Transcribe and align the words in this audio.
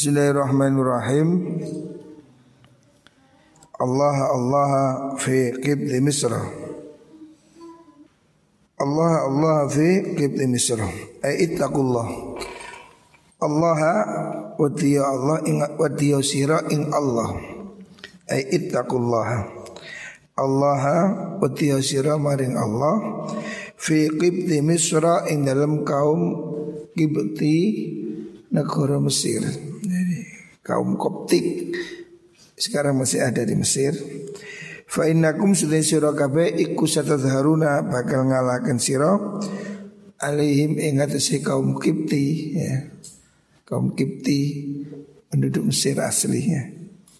Bismillahirrahmanirrahim. 0.00 1.28
Allah 3.76 4.16
Allah 4.32 4.70
fi 5.20 5.52
qibli 5.60 6.00
Misr. 6.00 6.32
Allah 8.80 9.12
Allah 9.28 9.68
fi 9.68 10.16
qibli 10.16 10.48
Misr. 10.48 10.80
Ay 11.20 11.44
ittaqullah. 11.44 12.08
Allah 13.44 13.80
wa 14.56 14.68
Allah 15.04 15.36
ing 15.44 15.60
wa 15.68 15.92
sira 16.24 16.64
ing 16.72 16.88
Allah. 16.96 17.36
Ay 18.24 18.56
ittaqullah. 18.56 19.28
Allah 20.40 20.82
wa 21.36 21.80
sira 21.84 22.16
maring 22.16 22.56
Allah 22.56 23.28
fi 23.76 24.08
qibli 24.08 24.64
Misra 24.64 25.28
ing 25.28 25.44
dalam 25.44 25.84
kaum 25.84 26.48
Qibti 26.96 27.56
negara 28.48 28.96
Mesir. 28.96 29.69
Kaum 30.70 30.94
Koptik 30.94 31.74
sekarang 32.54 33.02
masih 33.02 33.26
ada 33.26 33.42
di 33.42 33.58
Mesir. 33.58 33.90
Fa 34.86 35.10
innakum 35.10 35.50
sudah 35.50 35.82
sira 35.82 36.14
kabeh 36.14 36.54
iku 36.62 36.86
satadharuna 36.86 37.82
bakal 37.90 38.30
ngalahkan 38.30 38.78
sira 38.78 39.18
alaihim 40.22 40.78
ing 40.78 41.02
atase 41.02 41.42
kaum 41.42 41.74
Kipti 41.82 42.54
ya. 42.54 42.86
Kaum 43.66 43.98
Kipti 43.98 44.70
penduduk 45.26 45.74
Mesir 45.74 45.98
aslinya. 45.98 46.70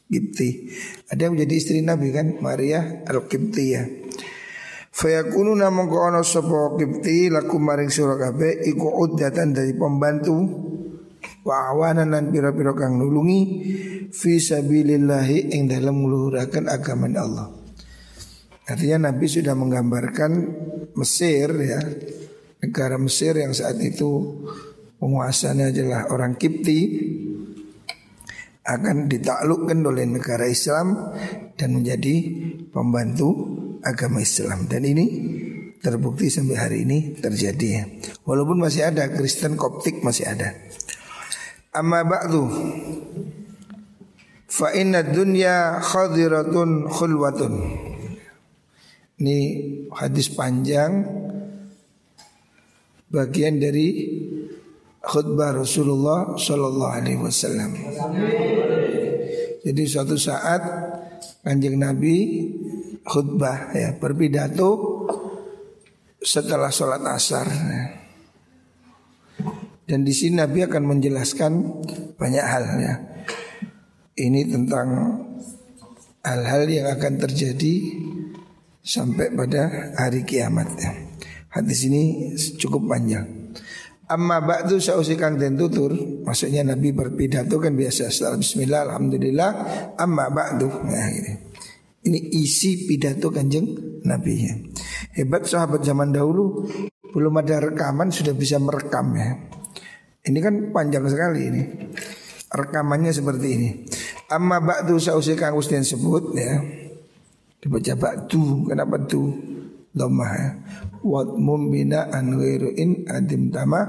Kipti. 0.06 0.70
Ada 1.10 1.26
yang 1.26 1.34
menjadi 1.34 1.54
istri 1.58 1.78
Nabi 1.82 2.14
kan 2.14 2.38
Maria 2.38 3.02
al-Kipti 3.06 3.64
ya. 3.70 3.82
Fayakunu 4.90 5.58
namung 5.58 5.90
ko 5.90 6.06
ana 6.06 6.22
sapa 6.22 6.78
Kipti 6.78 7.30
laku 7.30 7.58
maring 7.58 7.90
sira 7.90 8.14
kabeh 8.14 8.66
iku 8.66 8.94
uddatan 8.94 9.54
dari 9.54 9.74
pembantu 9.74 10.69
wa 11.50 11.74
awanan 11.74 12.14
lan 12.14 12.30
pira-pira 12.30 12.70
kang 12.78 12.94
nulungi 12.94 13.40
fi 14.14 14.38
sabilillahi 14.38 15.50
ing 15.50 15.66
dalam 15.66 15.98
meluhuraken 15.98 16.70
agama 16.70 17.10
Allah. 17.18 17.50
Artinya 18.70 19.10
Nabi 19.10 19.26
sudah 19.26 19.58
menggambarkan 19.58 20.32
Mesir 20.94 21.50
ya 21.58 21.82
Negara 22.60 23.00
Mesir 23.00 23.34
yang 23.34 23.56
saat 23.56 23.80
itu 23.80 24.36
penguasanya 25.00 25.72
adalah 25.72 26.12
orang 26.12 26.36
Kipti 26.36 26.78
akan 28.62 29.08
ditaklukkan 29.08 29.80
oleh 29.80 30.04
negara 30.04 30.44
Islam 30.44 31.16
dan 31.56 31.74
menjadi 31.74 32.14
pembantu 32.68 33.32
agama 33.80 34.20
Islam 34.20 34.68
dan 34.68 34.84
ini 34.84 35.06
terbukti 35.80 36.28
sampai 36.28 36.56
hari 36.60 36.78
ini 36.84 37.16
terjadi 37.16 37.68
ya. 37.72 37.84
Walaupun 38.28 38.60
masih 38.60 38.92
ada 38.92 39.08
Kristen 39.08 39.56
Koptik 39.56 40.04
masih 40.04 40.28
ada. 40.28 40.52
Amma 41.70 42.02
ba'du. 42.02 42.44
Fa 44.50 44.74
inna 44.74 45.06
dunya 45.06 45.78
khadiratun 45.78 46.90
khulwatun. 46.90 47.54
Ini 49.20 49.38
hadis 49.94 50.32
panjang 50.32 51.04
Bagian 53.10 53.58
dari 53.58 54.06
khutbah 55.02 55.50
Rasulullah 55.50 56.38
Sallallahu 56.38 56.94
Alaihi 56.94 57.18
Wasallam. 57.18 57.74
Jadi 59.66 59.82
suatu 59.82 60.14
saat 60.14 60.62
Kanjeng 61.42 61.74
Nabi 61.74 62.46
khutbah 63.02 63.74
ya 63.74 63.98
berpidato 63.98 64.70
setelah 66.22 66.70
sholat 66.70 67.02
asar. 67.02 67.50
ya. 67.50 67.82
Dan 69.90 70.06
di 70.06 70.14
sini 70.14 70.38
Nabi 70.38 70.62
akan 70.62 70.86
menjelaskan 70.86 71.52
banyak 72.14 72.46
hal 72.46 72.64
ya. 72.78 72.94
Ini 74.14 74.46
tentang 74.46 75.18
hal-hal 76.22 76.62
yang 76.70 76.86
akan 76.94 77.18
terjadi 77.18 77.98
sampai 78.86 79.34
pada 79.34 79.90
hari 79.98 80.22
kiamat 80.22 80.70
ya. 80.78 80.94
Hadis 81.50 81.90
ini 81.90 82.30
cukup 82.54 82.86
panjang. 82.86 83.50
Amma 84.06 84.38
ba'du 84.38 84.82
sausikan 84.82 85.38
dan 85.38 85.54
tutur 85.54 85.94
Maksudnya 86.26 86.66
Nabi 86.66 86.90
berpidato 86.90 87.62
kan 87.62 87.78
biasa 87.78 88.10
Setelah 88.10 88.42
bismillah 88.42 88.90
alhamdulillah 88.90 89.50
Amma 90.02 90.26
ba'du 90.26 90.66
nah, 90.66 91.06
ini. 91.14 91.32
ini 92.10 92.18
isi 92.42 92.90
pidato 92.90 93.30
kanjeng 93.30 93.70
Nabi 94.02 94.34
ya. 94.34 94.54
Hebat 95.14 95.46
sahabat 95.46 95.86
zaman 95.86 96.10
dahulu 96.10 96.66
Belum 97.14 97.38
ada 97.38 97.62
rekaman 97.62 98.10
sudah 98.10 98.34
bisa 98.34 98.58
merekam 98.58 99.14
ya 99.14 99.30
ini 100.30 100.38
kan 100.38 100.54
panjang 100.70 101.04
sekali 101.10 101.40
ini. 101.50 101.62
Rekamannya 102.50 103.10
seperti 103.10 103.48
ini. 103.50 103.70
Amma 104.30 104.62
ba'du 104.62 104.98
sausi 104.98 105.34
kang 105.34 105.58
Ustin 105.58 105.82
sebut 105.82 106.34
ya. 106.38 106.58
Dibaca 107.58 107.94
ba'du. 107.98 108.66
Kenapa 108.70 108.98
tu? 109.06 109.30
Dhammah 109.90 110.32
ya. 110.38 110.50
Wat 111.02 111.34
mumbina 111.34 112.06
an 112.14 112.38
in 112.78 113.06
adim 113.10 113.50
tama 113.50 113.82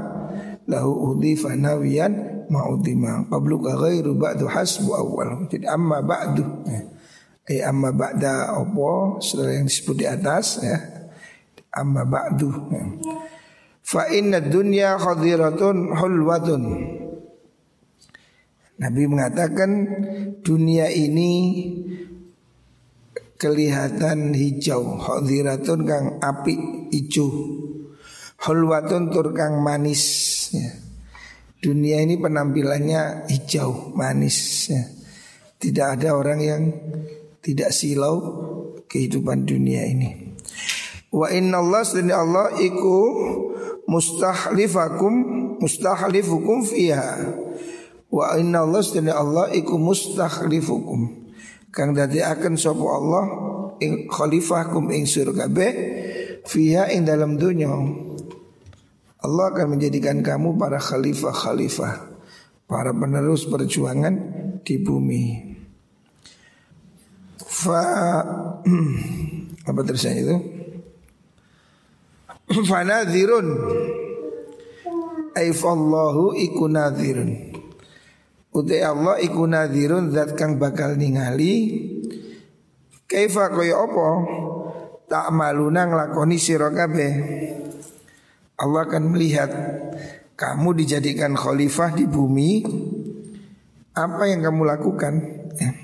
lahu 0.66 1.13
udhifa 1.13 1.53
nawiyan 1.53 2.46
ma'udima. 2.50 3.29
Qablu 3.29 3.62
ka 3.62 3.78
ghairu 3.81 4.18
ba'du 4.18 4.50
hasbu 4.50 4.91
awal. 4.94 5.46
Jadi 5.46 5.66
amma 5.69 6.02
ba'du. 6.02 6.46
Ya. 6.66 6.81
Eh 7.50 7.62
amma 7.66 7.90
ba'da 7.94 8.62
opo 8.62 9.18
setelah 9.22 9.58
yang 9.58 9.66
disebut 9.66 9.96
di 9.97 10.06
atas 10.06 10.62
ya. 10.62 10.78
Amma 11.73 12.06
ba'du. 12.06 12.50
Ya. 12.69 12.84
Fa 13.91 14.07
inna 14.07 14.40
dunya 14.40 14.96
khadiratun 14.96 15.91
hulwatun 16.00 16.63
Nabi 18.79 19.03
mengatakan 19.03 19.72
dunia 20.40 20.88
ini 20.88 21.31
kelihatan 23.35 24.31
hijau 24.31 24.96
Khadiratun 24.96 25.79
kang 25.84 26.06
api 26.24 26.88
hijau 26.96 27.29
Hulwatun 28.41 29.13
tur 29.13 29.35
kang 29.35 29.59
manis 29.59 30.03
ya. 30.56 30.72
Dunia 31.62 32.02
ini 32.02 32.18
penampilannya 32.18 33.29
hijau 33.29 33.94
manis 33.94 34.72
ya. 34.72 34.81
Tidak 35.62 36.00
ada 36.00 36.16
orang 36.16 36.40
yang 36.40 36.63
tidak 37.44 37.75
silau 37.75 38.18
kehidupan 38.88 39.46
dunia 39.46 39.85
ini 39.85 40.31
Wa 41.12 41.28
inna 41.28 41.59
Allah 41.59 41.84
Allah 42.16 42.56
iku 42.56 42.97
mustahlifakum 43.91 45.13
mustahlifukum 45.59 46.63
fiha. 46.63 47.28
Wa 48.07 48.40
inna 48.40 48.63
Allah 48.63 48.79
sedene 48.79 49.12
Allah 49.12 49.52
iku 49.52 49.75
mustahlifukum 49.75 51.22
kang 51.72 51.96
dadi 51.96 52.19
akan 52.19 52.59
sapa 52.59 52.84
Allah 52.84 53.25
ing 53.79 54.12
khalifahkum 54.12 54.91
ing 54.91 55.07
surga 55.07 55.47
be 55.47 55.68
fiha 56.44 56.91
ing 56.91 57.07
dalam 57.07 57.40
dunia 57.40 57.72
Allah 59.22 59.46
akan 59.53 59.78
menjadikan 59.78 60.19
kamu 60.19 60.59
para 60.59 60.81
khalifah-khalifah 60.81 62.12
para 62.68 62.91
penerus 62.91 63.46
perjuangan 63.47 64.13
di 64.66 64.75
bumi. 64.81 65.25
Fa 67.38 67.84
apa 69.69 69.79
terusannya 69.85 70.22
itu 70.25 70.38
fanadhirun. 72.70 73.48
Aifallahu 75.32 76.36
iku 76.36 76.68
nadhirun. 76.68 77.32
Utai 78.52 78.84
Allah 78.84 79.16
iku 79.24 79.48
nadhirun 79.48 80.12
Zat 80.12 80.36
kang 80.36 80.60
bakal 80.60 81.00
ningali. 81.00 81.88
Kaifa 83.08 83.52
kaya 83.52 83.76
apa? 83.80 84.08
Tak 85.08 85.28
maluna 85.36 85.84
ngelakoni 85.84 86.40
sirokabe 86.40 87.08
Allah 88.56 88.88
akan 88.88 89.04
melihat 89.12 89.52
Kamu 90.40 90.74
dijadikan 90.74 91.36
khalifah 91.36 91.94
di 91.94 92.08
bumi. 92.08 92.64
Apa 93.92 94.24
yang 94.32 94.42
kamu 94.42 94.64
lakukan? 94.64 95.14
Ya. 95.59 95.76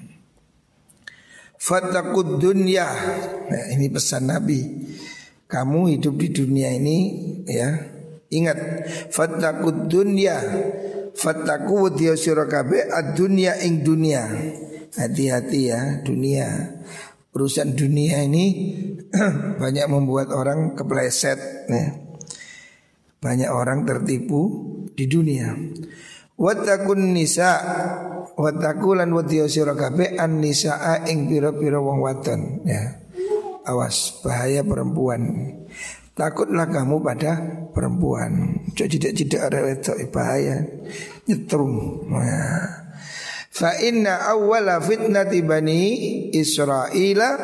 Fatakud 1.59 2.39
dunya 2.39 2.87
nah, 3.51 3.65
Ini 3.75 3.91
pesan 3.91 4.31
Nabi 4.31 4.76
kamu 5.47 5.97
hidup 5.97 6.15
di 6.19 6.29
dunia 6.31 6.75
ini 6.75 6.97
ya. 7.47 7.95
Ingat 8.27 8.59
fattakud 9.15 9.87
dunya 9.87 10.35
fattaku 11.15 11.87
wadiya 11.87 12.19
sirakabe 12.19 12.91
ad 12.91 13.15
dunya 13.15 13.55
ing 13.63 13.87
dunia. 13.87 14.27
Hati-hati 14.93 15.59
ya 15.71 16.03
dunia. 16.03 16.75
Urusan 17.31 17.77
dunia 17.77 18.27
ini 18.27 18.45
banyak 19.61 19.87
membuat 19.87 20.35
orang 20.35 20.75
kepleset 20.75 21.39
ya. 21.71 21.95
banyak 23.17 23.49
orang 23.49 23.87
tertipu 23.87 24.41
di 24.93 25.07
dunia. 25.07 25.55
Watakun 26.37 27.17
nisa 27.17 27.49
Watakulan 28.37 29.09
wadiya 29.09 29.49
sirakabe 29.49 30.13
an 30.13 30.37
nisaa 30.37 31.09
ing 31.09 31.25
pira-pira 31.25 31.81
wong 31.81 32.05
wadon 32.05 32.61
ya 32.69 33.01
awas 33.67 34.23
bahaya 34.23 34.63
perempuan. 34.63 35.21
Takutlah 36.17 36.65
kamu 36.71 37.03
pada 37.03 37.31
perempuan. 37.75 38.63
Jadi 38.73 38.97
tidak 38.97 39.13
tidak 39.21 39.41
ada 39.53 39.59
bahaya. 40.09 40.65
Nyetrum. 41.27 42.07
Nah, 42.09 42.87
Fa 43.57 43.73
inna 43.81 44.29
awwala 44.29 44.77
fitnati 44.77 45.41
bani 45.41 45.81
Israila 46.29 47.41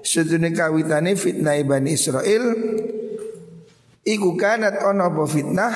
Sedune 0.00 0.56
kawitane 0.56 1.20
fitnah 1.20 1.60
bani 1.68 1.92
Israel 1.92 2.44
Iku 4.00 4.32
kanat 4.40 4.80
ono 4.88 5.12
apa 5.12 5.24
fitnah 5.28 5.74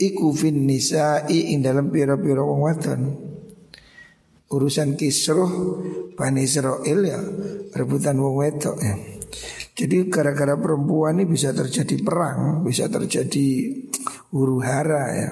Iku 0.00 0.32
fin 0.32 0.64
nisa'i 0.64 1.52
ing 1.52 1.60
dalam 1.60 1.92
pira-pira 1.92 2.40
wong 2.40 2.60
wadon 2.64 3.31
Urusan 4.52 5.00
kisruh 5.00 5.80
Bani 6.12 6.44
Israel 6.44 7.00
ya 7.00 7.20
Rebutan 7.72 8.20
wong 8.20 8.36
wedok 8.36 8.76
ya. 8.78 8.94
Jadi 9.72 10.12
gara-gara 10.12 10.52
perempuan 10.60 11.16
ini 11.16 11.24
bisa 11.24 11.56
terjadi 11.56 11.96
perang 12.04 12.60
Bisa 12.60 12.86
terjadi 12.92 13.48
huru 14.32 14.60
hara 14.60 15.04
ya. 15.16 15.30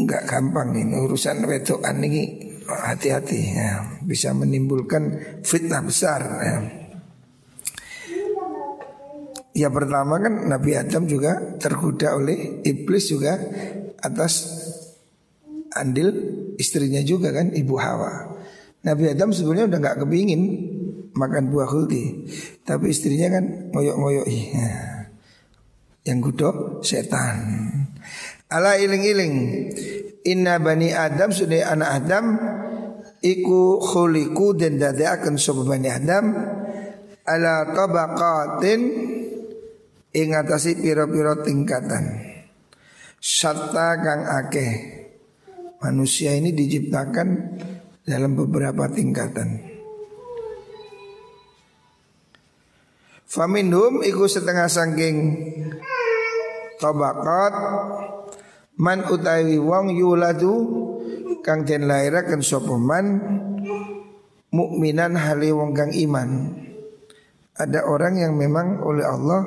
Enggak 0.00 0.24
gampang 0.24 0.72
ini 0.72 0.96
urusan 0.96 1.44
wedokan 1.44 2.00
ini 2.00 2.22
hati-hati 2.64 3.40
ya. 3.52 4.00
Bisa 4.00 4.32
menimbulkan 4.32 5.20
fitnah 5.44 5.84
besar 5.84 6.20
ya. 6.40 6.56
Ya 9.50 9.68
pertama 9.68 10.16
kan 10.22 10.48
Nabi 10.48 10.78
Adam 10.78 11.04
juga 11.04 11.58
tergoda 11.60 12.16
oleh 12.16 12.64
iblis 12.64 13.12
juga 13.12 13.36
atas 14.00 14.46
andil 15.76 16.39
istrinya 16.60 17.00
juga 17.00 17.32
kan 17.32 17.56
Ibu 17.56 17.74
Hawa. 17.80 18.36
Nabi 18.84 19.12
Adam 19.12 19.32
sebenarnya 19.32 19.72
udah 19.72 19.78
nggak 19.80 19.98
kepingin 20.04 20.42
makan 21.16 21.48
buah 21.48 21.68
khuldi, 21.68 22.28
tapi 22.64 22.92
istrinya 22.92 23.40
kan 23.40 23.44
ngoyok-ngoyok 23.72 24.26
ya. 24.28 24.68
Yang 26.04 26.18
gudo 26.32 26.50
setan. 26.80 27.36
Ala 28.50 28.74
iling-iling 28.82 29.34
Inna 30.26 30.58
bani 30.58 30.90
Adam 30.90 31.30
sudah 31.30 31.70
anak 31.70 31.90
Adam 32.02 32.24
Iku 33.22 33.78
khuliku 33.78 34.58
dan 34.58 34.82
akan 34.82 35.38
sopa 35.38 35.62
bani 35.62 35.86
Adam 35.86 36.34
Ala 37.22 37.70
tabaqatin 37.70 38.80
Ingatasi 40.10 40.82
piro-piro 40.82 41.46
tingkatan 41.46 42.26
Satta 43.22 44.02
kang 44.02 44.26
akeh 44.26 44.99
Manusia 45.80 46.36
ini 46.36 46.52
diciptakan 46.52 47.28
dalam 48.04 48.36
beberapa 48.36 48.84
tingkatan. 48.92 49.72
Faminhum 53.24 54.04
iku 54.04 54.26
setengah 54.26 54.66
sangking 54.66 55.16
Tabakat 56.82 57.54
Man 58.76 59.06
utawi 59.06 59.54
wong 59.56 59.94
yuladu 59.94 60.54
Kang 61.40 61.64
den 61.64 61.86
lahirakan 61.88 62.42
sopaman 62.42 63.06
Mukminan 64.50 65.14
hali 65.14 65.54
wong 65.54 65.78
kang 65.78 65.94
iman. 65.94 66.58
Ada 67.54 67.86
orang 67.86 68.18
yang 68.18 68.34
memang 68.34 68.82
oleh 68.82 69.06
Allah 69.06 69.46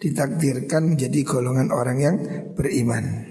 ditakdirkan 0.00 0.96
menjadi 0.96 1.20
golongan 1.28 1.68
orang 1.68 1.98
yang 2.00 2.16
beriman. 2.56 3.29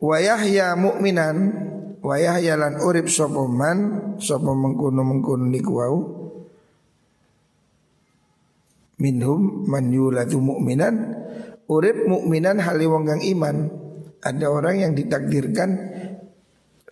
Wayahya 0.00 0.80
mukminan 0.80 1.36
wayahya 2.00 2.56
lan 2.56 2.80
urip 2.80 3.12
sapa 3.12 3.44
man 3.44 3.78
sapa 4.16 4.48
mengkono 4.48 5.04
mengkono 5.04 5.44
niku 5.44 5.72
wau. 5.76 5.98
Minhum 9.00 9.68
man 9.68 9.92
yulatu 9.92 10.40
mukminan 10.40 11.20
urip 11.68 11.96
wong 12.08 13.04
kang 13.04 13.20
iman. 13.20 13.56
Ada 14.20 14.52
orang 14.52 14.84
yang 14.84 14.92
ditakdirkan 14.92 15.70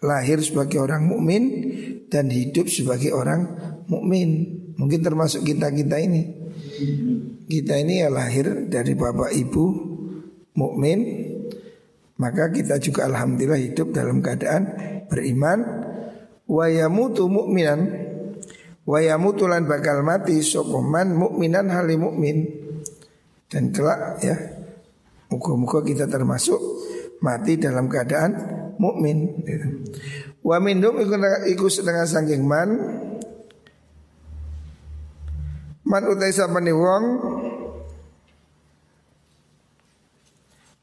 lahir 0.00 0.40
sebagai 0.40 0.81
orang 0.81 1.05
mukmin 1.05 1.43
dan 2.08 2.32
hidup 2.32 2.72
sebagai 2.72 3.12
orang 3.12 3.44
mukmin. 3.88 4.60
Mungkin 4.81 5.00
termasuk 5.05 5.44
kita 5.44 5.69
kita 5.72 6.00
ini. 6.00 6.22
Kita 7.49 7.75
ini 7.76 8.05
ya 8.05 8.08
lahir 8.08 8.69
dari 8.69 8.93
bapak 8.96 9.32
ibu 9.37 9.64
mukmin, 10.56 10.99
maka 12.19 12.50
kita 12.50 12.82
juga 12.82 13.06
alhamdulillah 13.06 13.62
hidup 13.62 13.94
dalam 13.94 14.19
keadaan 14.19 14.62
beriman. 15.06 15.87
Wayamutu 16.49 17.29
mukminan, 17.29 17.93
wayamutu 18.88 19.44
lan 19.44 19.69
bakal 19.69 20.00
mati 20.00 20.41
sokoman 20.41 21.12
mukminan 21.12 21.69
hali 21.69 22.00
mukmin 22.00 22.49
dan 23.53 23.69
kelak 23.69 24.17
ya. 24.25 24.37
Muka-muka 25.29 25.85
kita 25.85 26.09
termasuk 26.09 26.56
mati 27.20 27.61
dalam 27.61 27.85
keadaan 27.93 28.32
mukmin. 28.81 29.44
Wa 30.41 30.56
minhum 30.56 30.97
ikut 31.05 31.69
setengah 31.69 32.09
sangking 32.09 32.49
man 32.49 32.70
Man 35.88 36.05
utai 36.05 36.37
sapane 36.37 36.69
wong 36.69 37.05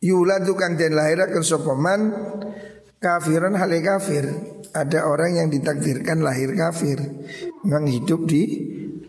Yuladu 0.06 0.54
kang 0.54 0.78
den 0.78 0.94
lahirakan 0.94 1.42
sapa 1.42 1.74
man 1.74 2.14
kafiran 3.02 3.58
hale 3.58 3.82
kafir. 3.82 4.26
Ada 4.76 5.08
orang 5.08 5.40
yang 5.40 5.48
ditakdirkan 5.50 6.20
lahir 6.20 6.52
kafir, 6.52 7.00
memang 7.64 7.88
hidup 7.88 8.28
di 8.28 8.44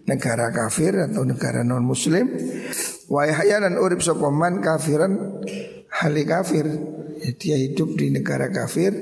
negara 0.07 0.55
kafir 0.55 0.95
atau 1.11 1.27
negara 1.27 1.67
non 1.67 1.83
muslim. 1.83 2.31
Wa 3.11 3.27
dan 3.29 3.77
urip 3.77 4.01
sapa 4.01 4.31
man 4.33 4.65
kafiran 4.65 5.43
hale 6.01 6.23
kafir. 6.25 6.65
Dia 7.37 7.57
hidup 7.59 7.99
di 7.99 8.15
negara 8.15 8.49
kafir, 8.49 8.93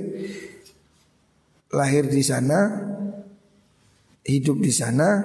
lahir 1.74 2.08
di 2.08 2.22
sana, 2.24 2.58
hidup 4.24 4.56
di 4.64 4.72
sana 4.72 5.20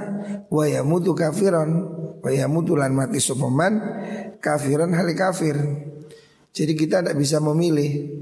wa 0.51 0.65
yamutu 0.68 1.15
kafiran 1.15 1.69
wa 2.19 2.30
yamutu 2.30 2.75
lan 2.75 2.92
mati 2.92 3.24
sopaman 3.24 3.74
kafiran 4.44 4.92
hal 4.92 5.07
kafir. 5.15 5.56
Jadi 6.54 6.74
kita 6.74 7.01
tidak 7.06 7.18
bisa 7.18 7.38
memilih. 7.42 8.19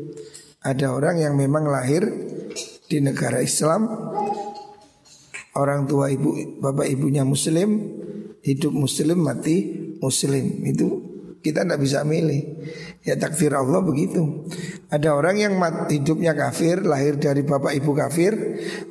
Ada 0.61 0.91
orang 0.91 1.21
yang 1.23 1.33
memang 1.39 1.69
lahir 1.69 2.03
di 2.87 2.99
negara 2.99 3.39
Islam, 3.39 3.87
orang 5.55 5.87
tua 5.87 6.11
ibu 6.11 6.59
bapak 6.59 6.87
ibunya 6.91 7.23
Muslim, 7.23 7.77
hidup 8.43 8.73
Muslim 8.75 9.23
mati 9.23 9.57
Muslim 9.97 10.63
itu 10.67 10.87
kita 11.41 11.63
tidak 11.63 11.79
bisa 11.79 12.03
milih. 12.03 12.67
Ya 13.07 13.15
takdir 13.15 13.55
Allah 13.55 13.79
begitu. 13.79 14.43
Ada 14.91 15.15
orang 15.15 15.39
yang 15.39 15.53
mati, 15.55 16.03
hidupnya 16.03 16.35
kafir, 16.35 16.83
lahir 16.83 17.15
dari 17.15 17.47
bapak 17.47 17.71
ibu 17.71 17.91
kafir, 17.95 18.33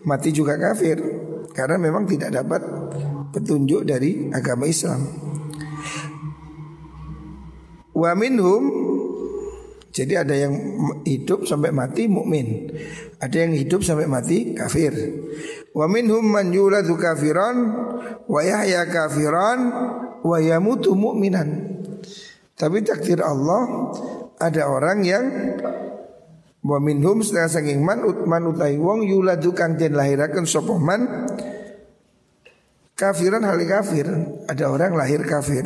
mati 0.09 0.33
juga 0.33 0.57
kafir. 0.57 0.97
Karena 1.53 1.77
memang 1.77 2.09
tidak 2.09 2.33
dapat 2.33 2.65
petunjuk 3.37 3.85
dari 3.85 4.33
agama 4.33 4.65
Islam. 4.65 5.05
Wa 7.97 8.13
minhum 8.17 8.65
jadi 9.97 10.29
ada 10.29 10.37
yang 10.37 10.53
hidup 11.09 11.49
sampai 11.49 11.73
mati 11.73 12.05
mukmin, 12.05 12.69
ada 13.17 13.33
yang 13.33 13.57
hidup 13.57 13.81
sampai 13.81 14.05
mati 14.05 14.53
kafir. 14.53 14.93
Wa 15.73 15.89
minhum 15.89 16.21
man 16.21 16.53
yuladu 16.53 17.01
kafiran 17.01 17.57
wa 18.29 18.41
yahya 18.45 18.85
kafiran 18.93 19.59
wa 20.21 20.37
yamutu 20.37 20.93
mu'minan. 20.93 21.81
Tapi 22.61 22.85
takdir 22.85 23.25
Allah 23.25 23.93
ada 24.37 24.69
orang 24.69 25.01
yang 25.01 25.25
Wa 26.67 26.83
minhum 26.83 27.23
setengah 27.23 27.47
saking 27.47 27.79
man 27.79 28.03
utman 28.03 28.43
utai 28.51 28.75
wong 28.75 29.07
yuladu 29.07 29.55
kang 29.55 29.79
den 29.79 29.95
lahiraken 29.95 30.51
sapa 30.51 30.75
man 30.75 31.31
kafiran 32.99 33.47
hal 33.47 33.63
kafir. 33.71 34.11
Ada 34.51 34.75
orang 34.75 34.99
lahir 34.99 35.23
kafir. 35.23 35.63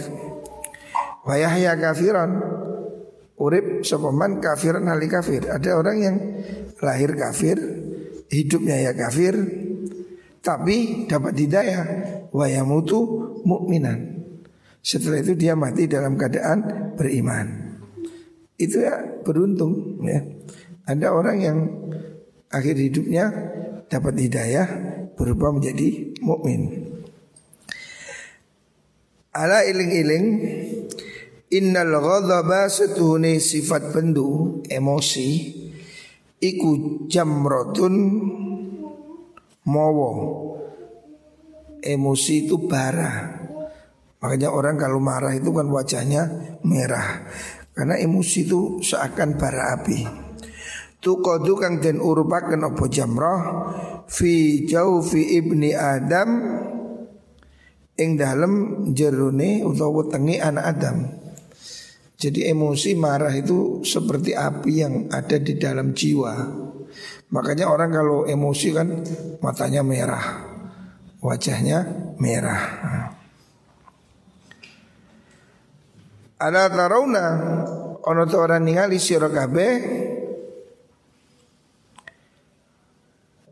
Wa 1.24 1.40
yahya 1.40 1.72
kafiran 1.80 2.59
urip 3.40 3.82
sapa 3.82 4.12
man 4.12 4.38
kafiran 4.38 4.84
hal 4.86 5.00
kafir. 5.08 5.48
Ada 5.48 5.80
orang 5.80 5.96
yang 5.98 6.16
lahir 6.84 7.16
kafir, 7.16 7.56
hidupnya 8.28 8.76
ya 8.76 8.92
kafir, 8.92 9.34
tapi 10.44 11.08
dapat 11.08 11.34
hidayah 11.36 11.84
wa 12.30 12.44
yamutu 12.44 13.00
mukminan. 13.42 14.20
Setelah 14.80 15.20
itu 15.20 15.36
dia 15.36 15.56
mati 15.56 15.88
dalam 15.88 16.16
keadaan 16.16 16.92
beriman. 16.96 17.76
Itu 18.60 18.84
ya 18.84 19.00
beruntung 19.24 20.04
ya. 20.04 20.20
Ada 20.84 21.12
orang 21.12 21.36
yang 21.40 21.58
akhir 22.52 22.76
hidupnya 22.76 23.28
dapat 23.88 24.14
hidayah 24.16 24.68
berubah 25.16 25.52
menjadi 25.56 26.16
mukmin. 26.24 26.88
Ala 29.30 29.62
iling-iling 29.62 30.26
Innal 31.50 31.98
ghadaba 31.98 32.70
setuhuni 32.70 33.42
sifat 33.42 33.90
bendu 33.90 34.62
emosi 34.70 35.50
iku 36.38 36.70
jamrotun 37.10 37.94
mowo 39.66 40.10
emosi 41.82 42.46
itu 42.46 42.54
bara. 42.70 43.42
Makanya 44.22 44.54
orang 44.54 44.78
kalau 44.78 45.02
marah 45.02 45.34
itu 45.34 45.50
kan 45.50 45.66
wajahnya 45.66 46.22
merah. 46.62 47.26
Karena 47.74 47.98
emosi 47.98 48.46
itu 48.46 48.78
seakan 48.78 49.34
bara 49.34 49.74
api. 49.74 50.06
Tuqadu 51.02 51.58
kang 51.58 51.82
den 51.82 51.98
urupaken 51.98 52.62
apa 52.62 52.84
jamrah? 52.86 53.42
Fi 54.06 54.62
jaufi 54.70 55.34
ibni 55.34 55.74
adam 55.74 56.30
ing 57.98 58.14
dalem 58.14 58.86
jerone 58.94 59.66
utawa 59.66 60.06
tengi 60.06 60.38
anak 60.38 60.64
Adam. 60.78 61.19
Jadi 62.20 62.44
emosi 62.52 62.92
marah 63.00 63.32
itu 63.32 63.80
seperti 63.80 64.36
api 64.36 64.72
yang 64.76 65.08
ada 65.08 65.40
di 65.40 65.56
dalam 65.56 65.96
jiwa. 65.96 66.36
Makanya 67.32 67.72
orang 67.72 67.88
kalau 67.88 68.28
emosi 68.28 68.68
kan 68.76 68.88
matanya 69.40 69.80
merah, 69.80 70.44
wajahnya 71.24 72.12
merah. 72.20 72.60
Ada 76.36 76.68
taruna 76.68 77.26
ono 78.04 78.24
orang 78.36 78.64
ningali 78.64 79.00
sira 79.00 79.28
kabeh 79.28 79.72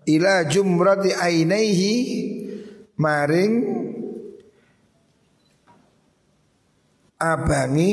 ila 0.08 0.44
jumrati 0.48 1.12
ainaihi 1.12 1.96
maring 2.96 3.54
abangi 7.20 7.92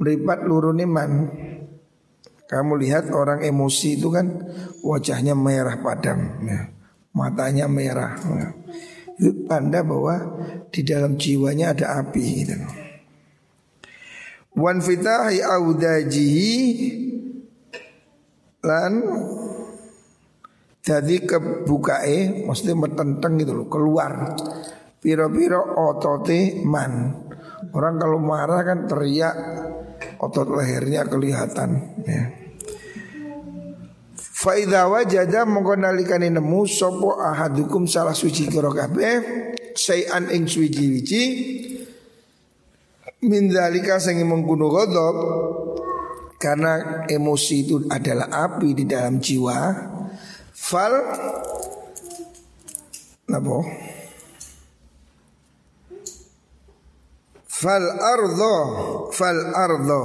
meripat 0.00 0.46
lurune 0.46 0.86
man. 0.86 1.12
Kamu 2.44 2.76
lihat 2.76 3.10
orang 3.10 3.42
emosi 3.42 3.98
itu 3.98 4.12
kan 4.12 4.30
wajahnya 4.84 5.32
merah 5.32 5.80
padam, 5.80 6.44
ya. 6.44 6.70
matanya 7.16 7.66
merah. 7.66 8.14
Ya. 8.20 8.48
Itu 9.16 9.48
tanda 9.48 9.80
bahwa 9.80 10.44
di 10.68 10.84
dalam 10.84 11.16
jiwanya 11.16 11.72
ada 11.72 12.04
api. 12.04 12.24
Gitu. 12.44 12.54
Wan 14.54 14.78
fitahi 14.78 15.42
audajihi 15.42 16.52
lan 18.64 18.92
jadi 20.84 21.16
kebukae 21.24 22.44
maksudnya 22.44 22.76
metenteng 22.76 23.40
gitu 23.40 23.52
loh 23.56 23.68
keluar 23.68 24.36
piro-piro 25.00 25.60
otote 25.74 26.64
man 26.64 27.24
orang 27.76 27.94
kalau 28.00 28.20
marah 28.20 28.60
kan 28.64 28.88
teriak 28.88 29.36
otot 30.24 30.48
lehernya 30.48 31.04
kelihatan 31.04 31.70
ya. 32.04 32.24
Faida 34.18 34.90
wajada 34.92 35.48
mongko 35.48 35.78
nalikane 35.80 36.28
nemu 36.28 36.68
sopo 36.68 37.16
ahadukum 37.16 37.88
salah 37.88 38.12
suci 38.12 38.50
kira 38.50 38.68
kabeh 38.68 39.22
sayan 39.72 40.28
ing 40.28 40.44
suci-wici. 40.44 41.24
Min 43.24 43.48
dalika 43.48 43.96
sing 43.96 44.20
mengkuno 44.20 44.68
ghadab 44.68 45.16
karena 46.36 47.08
emosi 47.08 47.64
itu 47.64 47.76
adalah 47.88 48.28
api 48.28 48.76
di 48.76 48.84
dalam 48.84 49.16
jiwa. 49.16 49.56
Fal 50.52 50.92
napa 53.24 53.56
fal 57.64 57.86
ardo 57.96 58.54
fal 59.08 59.40
ardo. 59.56 60.02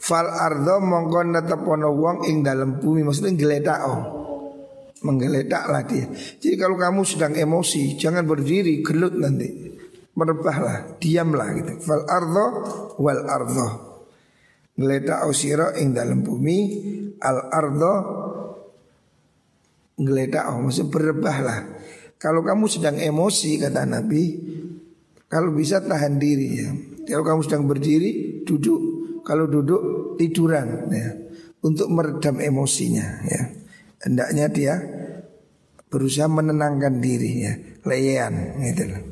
Fal 0.00 0.24
ardo 0.32 0.80
mongko 0.80 1.20
netepono 1.28 1.92
wong 1.92 2.24
ing 2.24 2.40
dalam 2.40 2.80
bumi. 2.80 3.04
Maksudnya 3.04 3.36
geledak 3.36 3.80
oh. 3.84 4.02
Menggeledak 5.00 5.64
lah 5.68 5.84
dia. 5.84 6.08
Jadi 6.12 6.56
kalau 6.56 6.76
kamu 6.76 7.04
sedang 7.04 7.32
emosi 7.36 8.00
jangan 8.00 8.24
berdiri 8.24 8.80
gelut 8.80 9.12
nanti. 9.16 9.48
Merebahlah, 10.16 10.96
diamlah 10.96 11.48
gitu. 11.60 11.72
Fal 11.84 12.08
ardo 12.08 12.46
wal 12.96 13.28
ardo. 13.28 13.68
Ngeleta 14.80 15.28
ausiro 15.28 15.76
ing 15.76 15.92
dalam 15.92 16.24
bumi. 16.24 16.58
Al 17.20 17.52
ardo 17.52 17.94
ngeleta 20.00 20.56
oh. 20.56 20.64
Maksud 20.64 20.88
berebahlah. 20.88 21.60
Kalau 22.20 22.44
kamu 22.44 22.68
sedang 22.68 23.00
emosi 23.00 23.56
kata 23.56 23.88
Nabi, 23.88 24.24
kalau 25.30 25.54
bisa 25.54 25.78
tahan 25.78 26.18
diri 26.18 26.48
ya. 26.58 26.68
Kalau 27.06 27.22
kamu 27.22 27.40
sedang 27.46 27.64
berdiri, 27.70 28.42
duduk. 28.42 28.80
Kalau 29.22 29.46
duduk 29.46 30.14
tiduran 30.18 30.90
ya. 30.90 31.08
Untuk 31.62 31.86
meredam 31.92 32.42
emosinya 32.42 33.22
ya. 33.30 33.42
Hendaknya 34.02 34.46
dia 34.50 34.74
berusaha 35.86 36.26
menenangkan 36.26 36.98
diri 36.98 37.32
ya. 37.46 37.52
Leyan 37.86 38.58
gitu 38.58 38.84
loh 38.90 39.10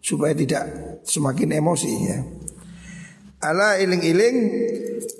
supaya 0.00 0.32
tidak 0.32 0.64
semakin 1.04 1.60
emosi 1.60 1.92
ya. 2.08 2.18
Ala 3.40 3.80
iling-iling 3.80 4.36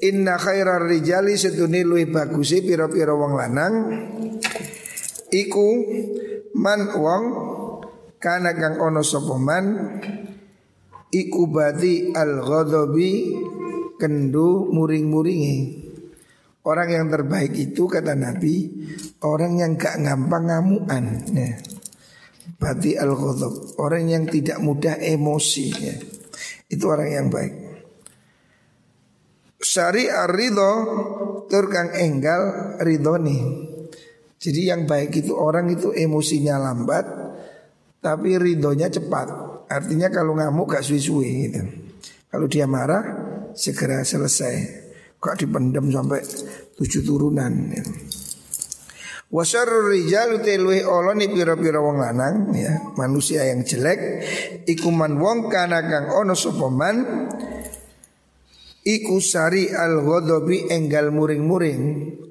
inna 0.05 0.37
khairar 0.37 0.85
rijali 0.85 1.37
setuni 1.41 1.85
luwih 1.85 2.09
bagusi 2.09 2.61
pira-pira 2.61 3.17
wong 3.17 3.33
lanang 3.33 3.75
iku 5.33 5.69
man 6.57 7.01
wong 7.01 7.25
kana 8.21 8.53
kang 8.53 8.77
ono 8.77 9.01
sapa 9.01 9.37
man 9.41 9.65
iku 11.11 11.51
bati 11.51 12.15
al 12.15 12.39
ghadabi 12.41 13.35
kendu 14.01 14.71
muring-muringi 14.71 15.91
Orang 16.61 16.93
yang 16.93 17.09
terbaik 17.09 17.57
itu 17.57 17.89
kata 17.89 18.13
Nabi 18.13 18.69
Orang 19.25 19.57
yang 19.57 19.81
gak 19.81 19.97
gampang 19.97 20.45
ngamuan 20.45 21.25
ya. 21.33 21.57
Bati 22.61 23.01
al 23.01 23.17
ghadab 23.17 23.81
Orang 23.81 24.13
yang 24.13 24.29
tidak 24.29 24.61
mudah 24.61 25.01
emosi 25.01 25.67
ya. 25.73 25.97
Itu 26.69 26.93
orang 26.93 27.09
yang 27.09 27.27
baik 27.33 27.55
Syari 29.57 30.13
ar-ridho 30.13 30.73
Turkang 31.49 31.97
enggal 31.97 32.77
nih 33.25 33.43
Jadi 34.37 34.61
yang 34.69 34.85
baik 34.85 35.17
itu 35.17 35.33
orang 35.33 35.73
itu 35.73 35.97
emosinya 35.97 36.61
lambat 36.61 37.09
Tapi 38.05 38.37
ridhonya 38.37 38.93
cepat 38.93 39.50
Artinya 39.71 40.11
kalau 40.11 40.35
ngamuk 40.35 40.75
gak 40.75 40.83
suwi-suwi 40.83 41.31
gitu 41.47 41.63
Kalau 42.27 42.47
dia 42.51 42.67
marah 42.67 43.07
segera 43.55 44.03
selesai 44.03 44.55
Kok 45.21 45.37
dipendam 45.37 45.93
sampai 45.93 46.25
tujuh 46.81 47.05
turunan 47.05 47.53
gitu. 47.77 47.93
Wasarul 49.31 49.95
rijal 49.95 50.43
telwe 50.43 50.83
oloni 50.83 51.31
pira-pira 51.31 51.79
wong 51.79 52.03
lanang 52.03 52.51
ya, 52.51 52.83
manusia 52.99 53.47
yang 53.47 53.63
jelek 53.63 54.27
ikuman 54.67 55.15
wong 55.23 55.47
kana 55.47 55.87
kang 55.87 56.11
ono 56.11 56.35
sopoman 56.35 57.29
iku 58.83 59.23
sari 59.23 59.71
al 59.71 60.03
ghadabi 60.03 60.73
enggal 60.73 61.15
muring-muring. 61.15 61.81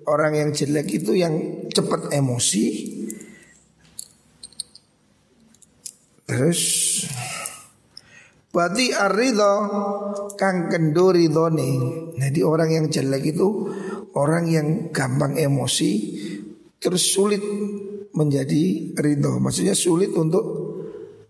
Orang 0.10 0.34
yang 0.34 0.50
jelek 0.50 0.90
itu 0.90 1.14
yang 1.14 1.70
cepat 1.70 2.10
emosi. 2.10 2.98
Terus 6.30 6.62
Berarti 8.50 8.90
arido 8.90 9.54
kang 10.34 10.74
kendo 10.74 11.14
ridone. 11.14 11.72
Jadi 12.18 12.42
orang 12.42 12.70
yang 12.74 12.86
jelek 12.90 13.38
itu 13.38 13.70
orang 14.18 14.50
yang 14.50 14.68
gampang 14.90 15.38
emosi, 15.38 15.92
terus 16.82 17.14
sulit 17.14 17.42
menjadi 18.18 18.94
ridho. 18.98 19.38
Maksudnya 19.38 19.78
sulit 19.78 20.10
untuk 20.18 20.46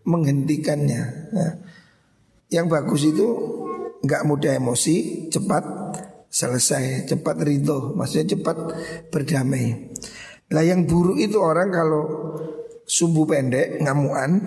menghentikannya. 0.08 1.04
Nah, 1.36 1.54
yang 2.48 2.72
bagus 2.72 3.04
itu 3.04 3.28
nggak 4.00 4.24
mudah 4.24 4.56
emosi, 4.56 5.28
cepat 5.28 5.64
selesai, 6.32 7.04
cepat 7.04 7.36
ridho. 7.44 8.00
Maksudnya 8.00 8.40
cepat 8.40 8.58
berdamai. 9.12 9.92
Lah 10.56 10.64
yang 10.64 10.88
buruk 10.88 11.20
itu 11.20 11.36
orang 11.36 11.68
kalau 11.68 12.04
sumbu 12.88 13.28
pendek, 13.28 13.84
ngamuan, 13.84 14.40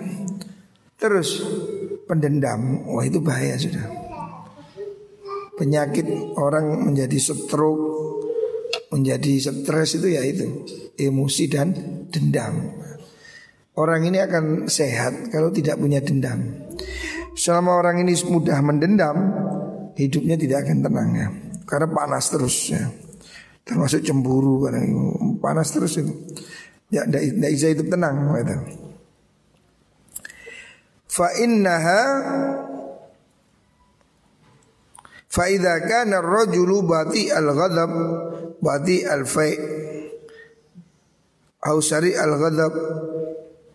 terus 1.03 1.43
pendendam, 2.07 2.87
wah 2.87 3.03
itu 3.03 3.19
bahaya 3.19 3.59
sudah. 3.59 3.83
Penyakit 5.59 6.07
orang 6.39 6.87
menjadi 6.87 7.19
stroke, 7.19 8.23
menjadi 8.87 9.51
stres 9.51 9.99
itu 9.99 10.15
ya 10.15 10.23
itu 10.23 10.63
emosi 10.95 11.43
dan 11.51 11.75
dendam. 12.07 12.79
Orang 13.75 14.07
ini 14.07 14.23
akan 14.23 14.71
sehat 14.71 15.27
kalau 15.27 15.51
tidak 15.51 15.75
punya 15.75 15.99
dendam. 15.99 16.39
Selama 17.35 17.83
orang 17.83 18.05
ini 18.05 18.15
mudah 18.29 18.61
mendendam, 18.63 19.17
hidupnya 19.99 20.39
tidak 20.39 20.69
akan 20.69 20.85
tenang 20.85 21.09
ya. 21.17 21.27
Karena 21.67 21.87
panas 21.91 22.31
terus 22.31 22.69
ya. 22.71 22.85
Termasuk 23.65 24.05
cemburu 24.05 24.69
kadang 24.69 24.87
panas 25.41 25.73
terus 25.73 25.99
itu. 25.99 26.13
Ya 26.93 27.03
tidak 27.09 27.49
bisa 27.57 27.67
hidup 27.73 27.87
tenang 27.89 28.29
gitu. 28.37 28.55
Fa 31.13 31.29
innaha 31.37 32.01
Fa 35.33 35.49
idza 35.49 35.81
kana 35.85 36.21
ar-rajulu 36.21 36.85
bati 36.85 37.29
al-ghadab 37.33 37.91
bati 38.61 39.01
al-fai' 39.01 39.57
au 41.65 41.81
sari 41.81 42.13
al-ghadab 42.13 42.73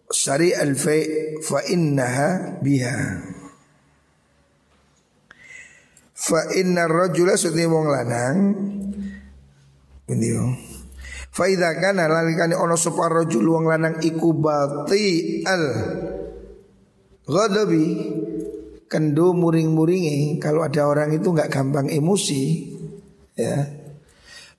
sari 0.07 0.55
al-fai' 0.55 1.43
fa 1.43 1.59
innaha 1.67 2.63
biha. 2.63 2.99
Fa 6.15 6.47
inna 6.55 6.87
rajula 6.87 7.35
sudi 7.35 7.67
wong 7.67 7.87
lanang 7.91 8.39
ini 10.11 10.29
Faida 11.31 11.79
kana 11.79 12.11
lalikane 12.11 12.59
ono 12.59 12.75
sapa 12.75 13.07
rajul 13.07 13.47
wong 13.47 13.71
lanang 13.71 14.03
iku 14.03 14.35
bati 14.35 15.43
al 15.47 15.65
ghadabi 17.29 17.87
kendo 18.89 19.37
muring-muringi. 19.37 20.41
Kalau 20.41 20.65
ada 20.65 20.89
orang 20.89 21.13
itu 21.13 21.29
nggak 21.31 21.53
gampang 21.53 21.87
emosi 21.93 22.43
ya. 23.37 23.69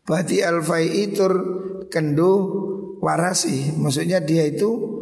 Bati 0.05 0.41
al 0.45 0.61
itur 0.85 1.33
kendo 1.89 2.31
warasi. 3.01 3.73
Maksudnya 3.75 4.21
dia 4.21 4.45
itu 4.45 4.97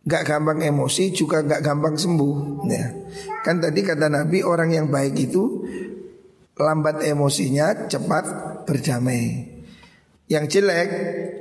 nggak 0.00 0.24
gampang 0.24 0.60
emosi 0.64 1.12
juga 1.12 1.40
nggak 1.40 1.64
gampang 1.64 1.96
sembuh 1.96 2.36
ya. 2.68 2.86
Kan 3.40 3.60
tadi 3.64 3.80
kata 3.80 4.12
Nabi 4.12 4.44
orang 4.44 4.70
yang 4.72 4.86
baik 4.92 5.16
itu 5.16 5.64
lambat 6.60 7.00
emosinya 7.08 7.88
cepat 7.88 8.24
berdamai 8.68 9.59
yang 10.30 10.46
jelek 10.46 10.88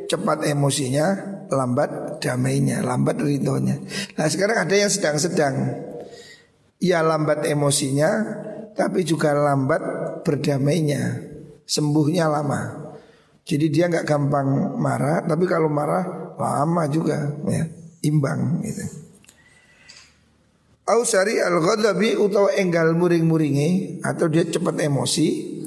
cepat 0.10 0.50
emosinya 0.50 1.38
lambat 1.54 2.18
damainya 2.18 2.82
lambat 2.82 3.22
ridhonya. 3.22 3.78
Nah 4.18 4.26
sekarang 4.26 4.66
ada 4.66 4.76
yang 4.76 4.90
sedang-sedang. 4.90 5.56
Ya 6.82 7.06
lambat 7.06 7.46
emosinya 7.46 8.10
tapi 8.74 9.06
juga 9.06 9.38
lambat 9.38 9.82
berdamainya. 10.26 11.30
Sembuhnya 11.70 12.26
lama. 12.26 12.90
Jadi 13.46 13.70
dia 13.70 13.86
nggak 13.86 14.10
gampang 14.10 14.78
marah 14.82 15.22
tapi 15.22 15.46
kalau 15.46 15.70
marah 15.70 16.34
lama 16.34 16.90
juga 16.90 17.30
ya 17.46 17.66
imbang 18.02 18.66
gitu. 18.66 18.86
Ausari 20.90 21.38
al 21.38 21.62
ghadabi 21.62 22.18
utawa 22.18 22.50
enggal 22.58 22.98
muring-muringi 22.98 24.02
atau 24.02 24.26
dia 24.26 24.42
cepat 24.42 24.82
emosi 24.82 25.59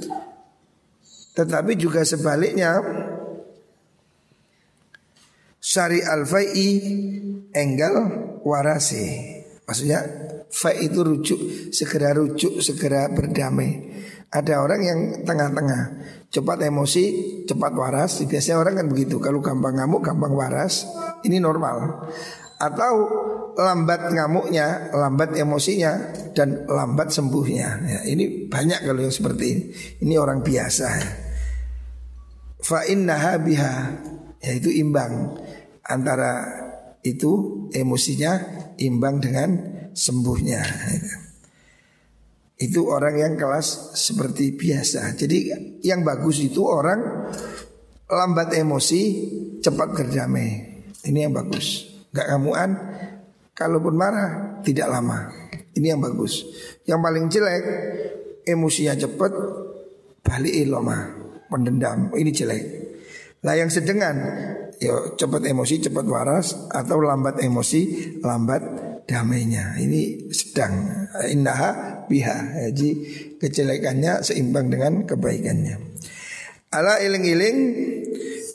tetapi 1.33 1.73
juga 1.81 2.05
sebaliknya 2.05 2.79
Syari 5.63 6.03
al-fai'i 6.03 6.69
enggal 7.55 7.95
warasi 8.43 9.39
Maksudnya 9.63 10.05
fa 10.51 10.75
itu 10.75 11.01
rujuk, 11.01 11.41
segera 11.73 12.13
rujuk, 12.13 12.61
segera 12.61 13.09
berdamai. 13.09 13.89
Ada 14.29 14.61
orang 14.65 14.81
yang 14.85 15.01
tengah-tengah, 15.25 15.83
cepat 16.29 16.59
emosi, 16.67 17.05
cepat 17.49 17.73
waras. 17.73 18.21
Biasanya 18.27 18.59
orang 18.59 18.75
kan 18.83 18.87
begitu. 18.93 19.17
Kalau 19.23 19.39
gampang 19.39 19.81
ngamuk, 19.81 20.03
gampang 20.03 20.35
waras, 20.35 20.89
ini 21.25 21.39
normal. 21.39 22.09
Atau 22.63 22.95
lambat 23.59 24.15
ngamuknya, 24.15 24.95
lambat 24.95 25.35
emosinya, 25.35 26.15
dan 26.31 26.63
lambat 26.71 27.11
sembuhnya. 27.11 27.69
Ya, 27.83 28.01
ini 28.07 28.47
banyak 28.47 28.87
kalau 28.87 29.03
yang 29.03 29.11
seperti 29.11 29.45
ini. 29.51 29.65
Ini 30.07 30.15
orang 30.15 30.47
biasa. 30.47 30.89
Fa 32.63 32.87
innaha 32.87 33.43
biha, 33.43 33.75
yaitu 34.39 34.71
imbang 34.71 35.35
antara 35.83 36.47
itu 37.03 37.67
emosinya 37.75 38.39
imbang 38.79 39.19
dengan 39.19 39.51
sembuhnya. 39.91 40.63
Itu 42.63 42.87
orang 42.87 43.19
yang 43.19 43.35
kelas 43.35 43.99
seperti 43.99 44.55
biasa. 44.55 45.19
Jadi 45.19 45.51
yang 45.83 46.07
bagus 46.07 46.39
itu 46.39 46.63
orang 46.63 47.27
lambat 48.07 48.55
emosi, 48.55 49.03
cepat 49.59 49.89
berdamai. 49.99 50.49
Ini 51.03 51.27
yang 51.27 51.35
bagus. 51.35 51.92
Gak 52.13 52.29
kamuan, 52.29 52.71
kalaupun 53.57 53.97
marah 53.97 54.61
tidak 54.61 54.89
lama. 54.93 55.33
Ini 55.73 55.97
yang 55.97 56.01
bagus. 56.05 56.45
Yang 56.85 57.01
paling 57.01 57.25
jelek 57.33 57.65
emosinya 58.45 58.95
cepat, 58.95 59.33
balik 60.21 60.53
lama, 60.69 61.09
pendendam. 61.49 62.13
Ini 62.13 62.31
jelek. 62.31 62.65
Nah 63.43 63.59
yang 63.59 63.73
sedengan 63.73 64.17
Yo 64.83 65.15
cepat 65.15 65.47
emosi 65.47 65.79
cepat 65.79 66.07
waras 66.11 66.67
atau 66.67 66.99
lambat 66.99 67.39
emosi 67.39 67.83
lambat 68.19 68.63
damainya. 69.07 69.79
Ini 69.79 70.27
sedang 70.35 71.07
indah 71.31 71.61
biha. 72.11 72.67
Jadi 72.67 72.89
kejelekannya 73.39 74.27
seimbang 74.27 74.75
dengan 74.75 75.07
kebaikannya. 75.07 75.79
Ala 76.75 76.99
iling-iling 76.99 77.57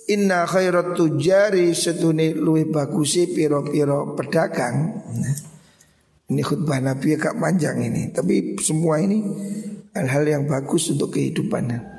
inna 0.07 0.47
khairat 0.47 0.95
tujari 0.95 1.75
setuni 1.75 2.31
luwih 2.31 2.71
bagusi 2.71 3.27
piro-piro 3.31 4.15
pedagang. 4.15 5.03
Ini 6.27 6.41
khutbah 6.43 6.83
Nabi 6.83 7.15
agak 7.15 7.39
panjang 7.39 7.79
ini, 7.79 8.11
tapi 8.11 8.59
semua 8.59 8.99
ini 8.99 9.23
hal-hal 9.95 10.23
yang 10.27 10.43
bagus 10.43 10.91
untuk 10.91 11.15
kehidupannya. 11.15 11.97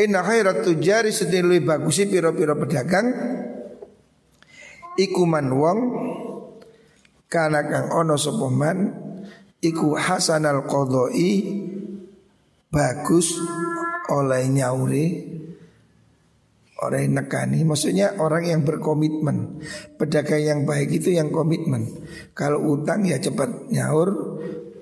Inna 0.00 0.24
khairat 0.24 0.64
tujari 0.64 1.12
sedih 1.12 1.44
lebih 1.44 1.66
bagus 1.66 2.00
sih 2.00 2.08
piro-piro 2.08 2.56
pedagang 2.56 3.10
Iku 4.96 5.26
man 5.26 5.50
wong 5.50 5.78
Kana 7.26 7.66
kang 7.66 7.90
ono 7.92 8.14
sopoman 8.14 8.86
Iku 9.60 9.98
hasanal 9.98 10.64
qodoi 10.64 11.32
Bagus 12.70 13.34
oleh 14.14 14.46
nyauri 14.46 15.06
Orang 16.80 17.00
yang 17.04 17.14
nekani 17.20 17.60
Maksudnya 17.64 18.16
orang 18.16 18.48
yang 18.48 18.60
berkomitmen. 18.64 19.60
Pedagang 20.00 20.40
yang 20.40 20.60
baik 20.64 21.00
itu 21.00 21.12
yang 21.12 21.28
komitmen. 21.28 21.86
Kalau 22.32 22.64
utang 22.76 23.04
ya 23.04 23.20
cepat 23.20 23.68
nyaur 23.68 24.40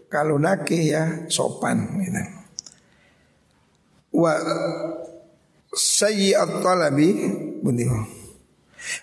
Kalau 0.09 0.41
nake 0.41 0.89
ya 0.89 1.27
sopan 1.29 2.01
gitu. 2.01 2.23
Wa 4.15 4.35
sayyi'at 5.75 6.65
talabi 6.65 7.09
bundiho 7.61 8.09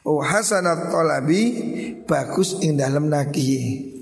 Oh 0.02 0.18
hasanat 0.24 0.90
talabi 0.90 1.42
bagus 2.10 2.58
ing 2.66 2.80
dalam 2.80 3.06
naki 3.06 3.94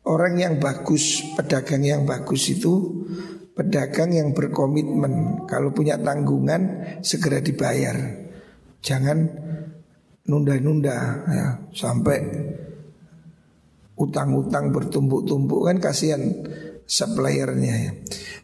Orang 0.00 0.40
yang 0.40 0.56
bagus, 0.56 1.20
pedagang 1.36 1.84
yang 1.84 2.08
bagus 2.08 2.48
itu 2.48 3.04
pedagang 3.60 4.16
yang 4.16 4.32
berkomitmen 4.32 5.44
kalau 5.44 5.68
punya 5.68 6.00
tanggungan 6.00 6.96
segera 7.04 7.44
dibayar. 7.44 7.92
Jangan 8.80 9.28
nunda-nunda 10.24 10.96
ya, 11.28 11.46
sampai 11.76 12.18
utang-utang 14.00 14.72
bertumbuk-tumbuk 14.72 15.68
kan 15.68 15.76
kasihan 15.76 16.24
suppliernya 16.88 17.74
ya. 17.76 17.92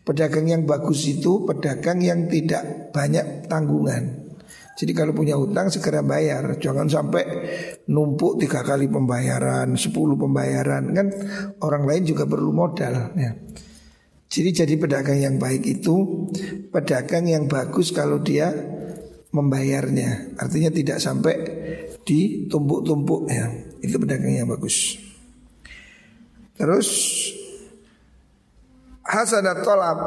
Pedagang 0.04 0.52
yang 0.52 0.68
bagus 0.68 1.08
itu 1.08 1.48
pedagang 1.48 2.04
yang 2.04 2.28
tidak 2.28 2.92
banyak 2.92 3.48
tanggungan. 3.48 4.28
Jadi 4.76 4.92
kalau 4.92 5.16
punya 5.16 5.40
utang 5.40 5.72
segera 5.72 6.04
bayar, 6.04 6.60
jangan 6.60 6.84
sampai 6.84 7.24
numpuk 7.88 8.36
tiga 8.36 8.60
kali 8.60 8.92
pembayaran, 8.92 9.72
sepuluh 9.80 10.20
pembayaran 10.20 10.92
kan 10.92 11.08
orang 11.64 11.88
lain 11.88 12.04
juga 12.04 12.28
perlu 12.28 12.52
modal. 12.52 13.16
Ya. 13.16 13.32
Jadi 14.26 14.50
jadi 14.50 14.74
pedagang 14.74 15.22
yang 15.22 15.36
baik 15.38 15.62
itu 15.62 16.26
pedagang 16.74 17.30
yang 17.30 17.46
bagus 17.46 17.94
kalau 17.94 18.18
dia 18.18 18.50
membayarnya, 19.30 20.34
artinya 20.40 20.70
tidak 20.72 20.98
sampai 20.98 21.34
ditumpuk-tumpuk 22.02 23.30
ya. 23.30 23.46
Itu 23.82 24.02
pedagang 24.02 24.34
yang 24.34 24.50
bagus. 24.50 24.98
Terus 26.56 26.88
hasanat 29.06 29.62
tolab 29.62 29.98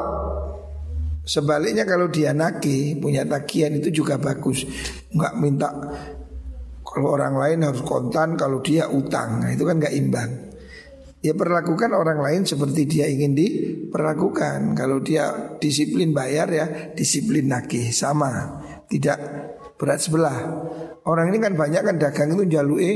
Sebaliknya 1.30 1.86
kalau 1.86 2.10
dia 2.10 2.34
naki 2.34 2.98
punya 2.98 3.22
tagihan 3.22 3.70
itu 3.70 4.02
juga 4.02 4.18
bagus. 4.18 4.66
Nggak 5.14 5.34
minta 5.38 5.70
kalau 6.82 7.14
orang 7.14 7.38
lain 7.38 7.70
harus 7.70 7.86
kontan 7.86 8.34
kalau 8.34 8.58
dia 8.58 8.90
utang. 8.90 9.38
Nah, 9.38 9.54
Itu 9.54 9.62
kan 9.62 9.78
nggak 9.78 9.94
imbang 9.94 10.49
Ya 11.20 11.36
perlakukan 11.36 11.92
orang 11.92 12.24
lain 12.24 12.42
seperti 12.48 12.88
dia 12.88 13.04
ingin 13.04 13.36
diperlakukan. 13.36 14.72
Kalau 14.72 15.04
dia 15.04 15.56
disiplin 15.60 16.16
bayar 16.16 16.48
ya 16.48 16.66
disiplin 16.96 17.44
naki 17.44 17.92
sama. 17.92 18.64
Tidak 18.88 19.18
berat 19.76 20.00
sebelah. 20.00 20.38
Orang 21.04 21.28
ini 21.28 21.36
kan 21.36 21.52
banyak 21.60 21.82
kan 21.84 21.96
dagang 22.00 22.36
itu 22.36 22.44
jalui 22.48 22.92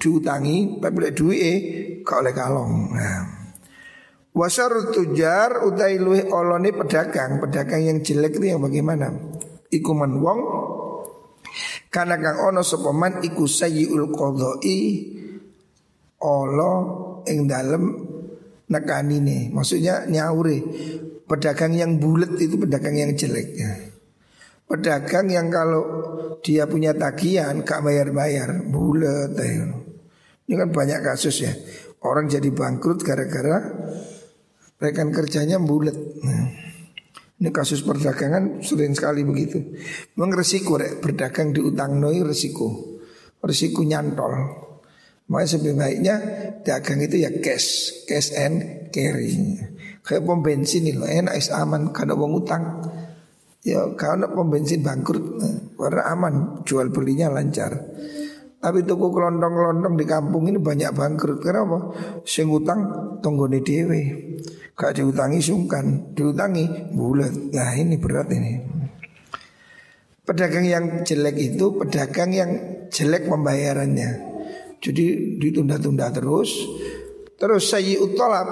diutangi 0.00 0.80
Tapi 0.80 1.12
duit 1.12 1.60
kau 2.08 2.24
oleh 2.24 2.32
kalong. 2.32 2.72
Nah. 2.96 3.38
Wasar 4.32 4.70
tujar 4.94 5.66
utai 5.68 6.00
luih 6.00 6.24
oloni 6.32 6.72
pedagang. 6.72 7.36
Pedagang 7.36 7.84
yang 7.84 7.98
jelek 8.00 8.40
itu 8.40 8.48
yang 8.48 8.64
bagaimana? 8.64 9.12
Ikuman 9.68 10.12
wong 10.24 10.40
Karena 11.92 12.16
kang 12.16 12.40
ono 12.48 12.64
sopaman 12.64 13.20
iku 13.20 13.44
sayyiul 13.44 14.08
kodoi 14.08 14.80
Olo 16.18 16.72
ing 17.28 17.46
dalem 17.46 17.84
nekanine 18.72 19.52
Maksudnya 19.52 20.08
nyauri 20.08 20.58
Pedagang 21.28 21.76
yang 21.76 22.00
bulat 22.00 22.40
itu 22.40 22.56
pedagang 22.56 22.96
yang 22.96 23.12
jelek 23.12 23.48
ya. 23.52 23.68
Pedagang 24.64 25.28
yang 25.28 25.52
kalau 25.52 25.84
dia 26.40 26.64
punya 26.64 26.96
tagihan 26.96 27.60
gak 27.60 27.84
bayar-bayar 27.84 28.64
Bulat 28.72 29.36
ya. 29.36 29.68
Ini 30.48 30.54
kan 30.56 30.68
banyak 30.72 31.00
kasus 31.04 31.44
ya 31.44 31.52
Orang 32.00 32.30
jadi 32.30 32.48
bangkrut 32.48 33.02
gara-gara 33.02 33.58
rekan 34.78 35.10
kerjanya 35.10 35.58
bulat. 35.58 35.98
Nah, 36.22 36.46
Ini 37.38 37.54
kasus 37.54 37.86
perdagangan 37.86 38.66
sering 38.66 38.98
sekali 38.98 39.22
begitu. 39.22 39.62
Memang 40.18 40.34
resiko 40.34 40.74
rek 40.74 40.98
berdagang 40.98 41.54
di 41.54 41.62
utang 41.62 42.02
noi 42.02 42.18
resiko. 42.26 42.98
Resiko 43.38 43.86
nyantol. 43.86 44.66
Makanya 45.28 45.48
sebaiknya 45.48 46.14
dagang 46.64 47.04
itu 47.04 47.20
ya 47.20 47.30
cash, 47.44 48.00
cash 48.08 48.32
and 48.32 48.88
carry. 48.88 49.60
Kayak 50.00 50.24
pom 50.24 50.40
bensin 50.40 50.88
loh, 50.96 51.04
enak 51.04 51.36
is 51.36 51.52
aman 51.52 51.92
karena 51.92 52.16
uang 52.16 52.32
utang. 52.40 52.80
Ya 53.60 53.84
karena 53.92 54.32
pom 54.32 54.48
bensin 54.48 54.80
bangkrut, 54.80 55.36
karena 55.76 56.02
aman, 56.16 56.64
jual 56.64 56.88
belinya 56.88 57.28
lancar. 57.28 57.76
Tapi 58.58 58.82
toko 58.82 59.14
kelontong-kelontong 59.14 59.94
di 59.94 60.06
kampung 60.08 60.50
ini 60.50 60.58
banyak 60.58 60.90
bangkrut. 60.90 61.38
Kenapa? 61.44 61.94
Sing 62.26 62.50
utang 62.50 62.80
tonggone 63.22 63.62
dewe. 63.62 64.00
Gak 64.74 64.98
diutangi 64.98 65.38
sungkan, 65.38 66.14
diutangi 66.16 66.90
bulat. 66.90 67.54
Nah 67.54 67.70
ini 67.78 68.00
berat 68.00 68.30
ini. 68.34 68.58
Pedagang 70.26 70.66
yang 70.66 70.84
jelek 71.06 71.36
itu 71.38 71.72
pedagang 71.78 72.30
yang 72.34 72.50
jelek 72.90 73.30
pembayarannya. 73.30 74.27
Jadi 74.78 75.36
ditunda-tunda 75.38 76.10
terus. 76.14 76.50
Terus 77.38 77.64
saya 77.70 77.98
utolap 78.02 78.48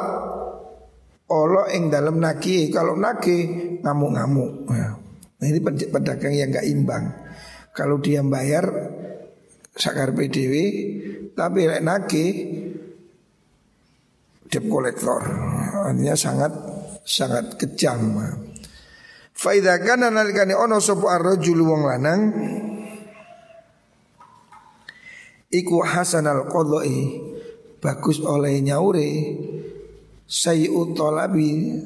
Allah 1.26 1.66
yang 1.74 1.90
dalam 1.90 2.22
naki 2.22 2.70
Kalau 2.70 2.94
naki 2.94 3.38
ngamuk-ngamuk 3.82 4.70
nah, 4.70 4.94
Ini 5.42 5.58
pedagang 5.90 6.30
yang 6.30 6.54
gak 6.54 6.62
imbang 6.70 7.10
Kalau 7.74 7.98
dia 7.98 8.22
bayar 8.22 8.62
Sakar 9.74 10.14
PDW 10.14 10.54
Tapi 11.34 11.60
lek 11.66 11.82
naki 11.82 12.26
debt 14.50 14.66
kolektor. 14.70 15.20
Artinya 15.86 16.14
sangat 16.16 16.52
sangat 17.02 17.58
kejam. 17.58 18.16
Faida 19.36 19.76
kana 19.82 20.08
nalikane 20.08 20.56
ono 20.56 20.80
sapa 20.80 21.20
ar-rajul 21.20 21.60
wong 21.60 21.82
lanang 21.84 22.20
iku 25.50 25.82
hasanal 25.82 26.50
qadai 26.50 27.20
bagus 27.82 28.22
oleh 28.22 28.58
nyaure. 28.62 29.10
Sayu 30.26 30.92
talabi. 30.96 31.76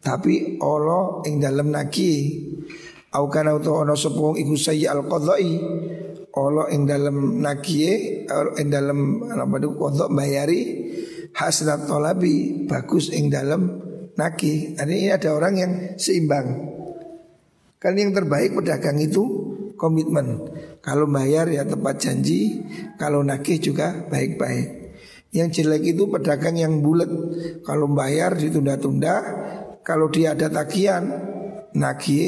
Tapi 0.00 0.56
Allah 0.64 1.20
ing 1.28 1.44
dalam 1.44 1.68
naki 1.68 2.12
au 3.12 3.28
kana 3.28 3.52
uto 3.52 3.84
ono 3.84 3.92
sapa 3.92 4.32
iku 4.32 4.56
sayi 4.56 4.88
al 4.88 5.04
qadai 5.04 5.60
Allah 6.40 6.72
ing 6.72 6.88
dalam 6.88 7.36
naki 7.44 7.84
ing 8.56 8.68
dalam 8.72 9.20
apa 9.28 9.54
itu 9.60 9.76
bayari 10.08 10.60
hasnat 11.36 11.84
tolabi 11.84 12.64
bagus 12.64 13.12
ing 13.12 13.28
dalam 13.28 13.76
naki. 14.16 14.78
Ini 14.78 15.20
ada 15.20 15.36
orang 15.36 15.54
yang 15.58 15.72
seimbang. 16.00 16.48
Kan 17.80 17.96
yang 17.96 18.12
terbaik 18.12 18.56
pedagang 18.56 19.00
itu 19.00 19.24
komitmen. 19.76 20.52
Kalau 20.80 21.04
bayar 21.04 21.44
ya 21.52 21.68
tepat 21.68 22.00
janji, 22.00 22.64
kalau 22.96 23.20
naki 23.20 23.60
juga 23.60 24.08
baik-baik. 24.08 24.68
Yang 25.30 25.62
jelek 25.62 25.94
itu 25.94 26.08
pedagang 26.08 26.56
yang 26.56 26.80
bulat. 26.80 27.08
Kalau 27.62 27.86
bayar 27.92 28.34
ditunda-tunda, 28.34 29.14
kalau 29.84 30.08
dia 30.08 30.32
ada 30.32 30.48
tagihan, 30.48 31.04
naki 31.76 32.20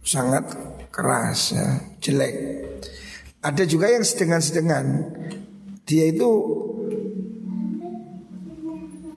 sangat 0.00 0.56
keras 0.88 1.52
ya, 1.52 1.68
jelek. 2.00 2.34
Ada 3.44 3.68
juga 3.68 3.92
yang 3.92 4.02
sedengan-sedengan. 4.02 4.86
Dia 5.84 6.08
itu 6.08 6.28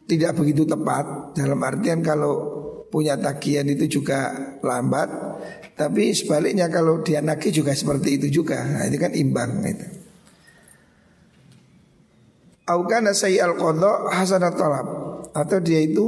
tidak 0.08 0.36
begitu 0.36 0.68
tepat 0.68 1.32
dalam 1.36 1.60
artian 1.64 2.04
kalau 2.04 2.58
punya 2.88 3.20
tagihan 3.20 3.68
itu 3.68 4.00
juga 4.00 4.32
lambat 4.64 5.10
tapi 5.78 6.10
sebaliknya 6.18 6.66
kalau 6.74 7.06
dia 7.06 7.22
nagih 7.22 7.54
juga 7.54 7.78
seperti 7.78 8.18
itu 8.18 8.42
juga. 8.42 8.66
Nah, 8.66 8.90
itu 8.90 8.98
kan 8.98 9.14
imbang 9.14 9.62
itu 9.62 9.88
Aukana 12.68 13.16
al 13.16 13.54
hasanat 14.12 14.60
talab. 14.60 14.88
Atau 15.32 15.64
dia 15.64 15.80
itu 15.80 16.04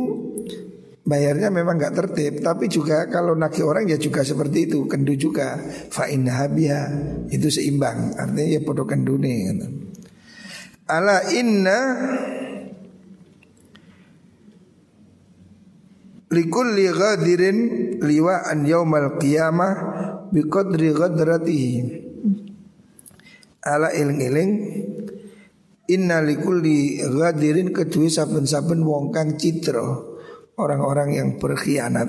bayarnya 1.08 1.48
memang 1.54 1.80
nggak 1.80 1.96
tertib 1.96 2.44
tapi 2.44 2.68
juga 2.68 3.08
kalau 3.08 3.32
nagih 3.32 3.64
orang 3.64 3.88
ya 3.88 3.96
juga 3.96 4.26
seperti 4.28 4.68
itu 4.68 4.84
kendu 4.90 5.16
juga. 5.16 5.56
Fa 5.88 6.10
habia 6.12 6.90
itu 7.32 7.48
seimbang. 7.48 8.18
Artinya 8.18 8.60
ya 8.60 8.60
podo 8.66 8.84
kendune 8.84 9.34
gitu. 9.54 9.68
ala 10.90 11.30
inna 11.32 11.80
likulli 16.30 16.86
ghadirin 16.94 17.58
liwa'an 18.00 18.66
yaumal 18.66 19.18
qiyamah 19.18 19.74
biqadri 20.30 20.94
ghadratihi. 20.94 21.78
Ala 23.60 23.92
iling-iling 23.92 24.52
inna 25.90 26.24
likulli 26.24 27.02
ghadirin 27.02 27.74
kedua 27.76 28.08
saben-saben 28.08 28.86
wong 28.86 29.12
kang 29.12 29.36
citra 29.36 29.84
orang-orang 30.56 31.10
yang 31.18 31.30
berkhianat 31.42 32.08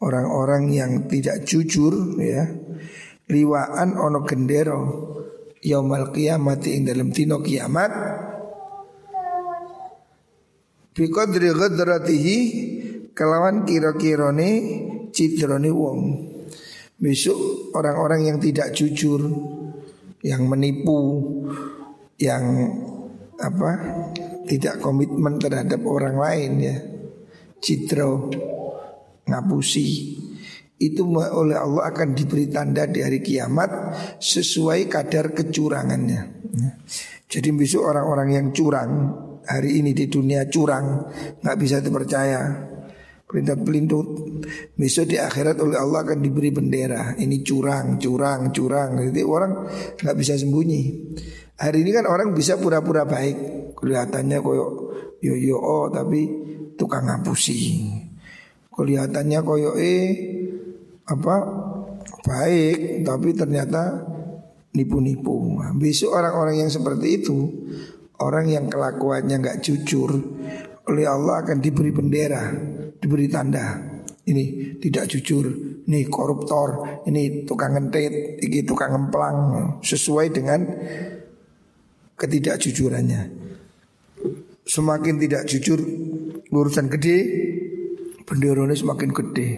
orang-orang 0.00 0.72
yang 0.72 0.92
tidak 1.06 1.44
jujur 1.44 2.18
ya. 2.18 2.44
Liwaan 3.26 3.98
ono 3.98 4.22
gendero 4.22 4.80
yaumal 5.58 6.14
kiamat 6.14 6.62
ing 6.70 6.86
dalam 6.86 7.10
tino 7.10 7.42
kiamat 7.42 7.90
biqadri 10.94 11.50
ghadratihi 11.50 12.38
kelawan 13.16 13.64
kira-kirane 13.64 14.50
citrone 15.10 15.72
wong. 15.72 16.00
Besok 16.96 17.72
orang-orang 17.72 18.28
yang 18.28 18.38
tidak 18.40 18.76
jujur, 18.76 19.20
yang 20.20 20.44
menipu, 20.44 21.00
yang 22.20 22.44
apa? 23.36 23.72
tidak 24.46 24.78
komitmen 24.78 25.42
terhadap 25.42 25.82
orang 25.82 26.16
lain 26.16 26.52
ya. 26.62 26.76
Citro 27.58 28.30
ngapusi 29.26 30.14
itu 30.78 31.02
oleh 31.18 31.58
Allah 31.58 31.90
akan 31.90 32.14
diberi 32.14 32.46
tanda 32.46 32.86
di 32.86 33.02
hari 33.02 33.18
kiamat 33.18 33.98
sesuai 34.22 34.86
kadar 34.86 35.34
kecurangannya. 35.34 36.22
Jadi 37.26 37.48
besok 37.50 37.90
orang-orang 37.90 38.38
yang 38.38 38.46
curang 38.54 38.90
hari 39.42 39.82
ini 39.82 39.90
di 39.90 40.06
dunia 40.06 40.46
curang 40.46 41.10
nggak 41.42 41.58
bisa 41.58 41.82
dipercaya 41.82 42.40
perintah 43.26 43.58
pelindung. 43.58 44.06
Besok 44.78 45.10
di 45.10 45.16
akhirat 45.18 45.58
oleh 45.58 45.76
Allah 45.76 46.06
akan 46.06 46.22
diberi 46.22 46.54
bendera. 46.54 47.18
Ini 47.18 47.42
curang 47.42 47.98
curang 47.98 48.54
curang. 48.54 49.02
Jadi 49.10 49.20
orang 49.26 49.52
nggak 49.98 50.16
bisa 50.16 50.38
sembunyi. 50.38 50.82
Hari 51.58 51.82
ini 51.82 51.90
kan 51.90 52.06
orang 52.06 52.32
bisa 52.32 52.56
pura-pura 52.56 53.02
baik. 53.04 53.36
Kelihatannya 53.76 54.38
koyo 54.40 54.66
yo 55.20 55.34
yo 55.34 55.58
oh 55.58 55.90
tapi 55.90 56.30
tukang 56.78 57.10
ngapusi. 57.10 57.90
Kelihatannya 58.70 59.40
koyo 59.42 59.74
eh 59.74 60.08
apa 61.10 61.34
baik 62.22 63.02
tapi 63.02 63.34
ternyata 63.34 64.06
nipu-nipu. 64.70 65.58
Besok 65.76 66.14
orang-orang 66.14 66.62
yang 66.62 66.70
seperti 66.70 67.24
itu 67.24 67.38
orang 68.22 68.48
yang 68.48 68.70
kelakuannya 68.70 69.36
nggak 69.40 69.60
jujur 69.64 70.14
oleh 70.86 71.04
Allah 71.08 71.42
akan 71.42 71.58
diberi 71.58 71.90
bendera 71.90 72.75
diberi 73.00 73.28
tanda 73.28 73.96
ini 74.26 74.74
tidak 74.82 75.06
jujur, 75.06 75.46
ini 75.86 76.02
koruptor, 76.10 77.02
ini 77.06 77.46
tukang 77.46 77.78
ngentit, 77.78 78.42
ini 78.42 78.66
tukang 78.66 78.90
ngemplang 78.90 79.38
sesuai 79.86 80.26
dengan 80.34 80.66
ketidakjujurannya. 82.18 83.22
Semakin 84.66 85.14
tidak 85.22 85.46
jujur 85.46 85.78
urusan 86.50 86.90
gede, 86.90 87.18
benderone 88.26 88.74
semakin 88.74 89.10
gede. 89.14 89.48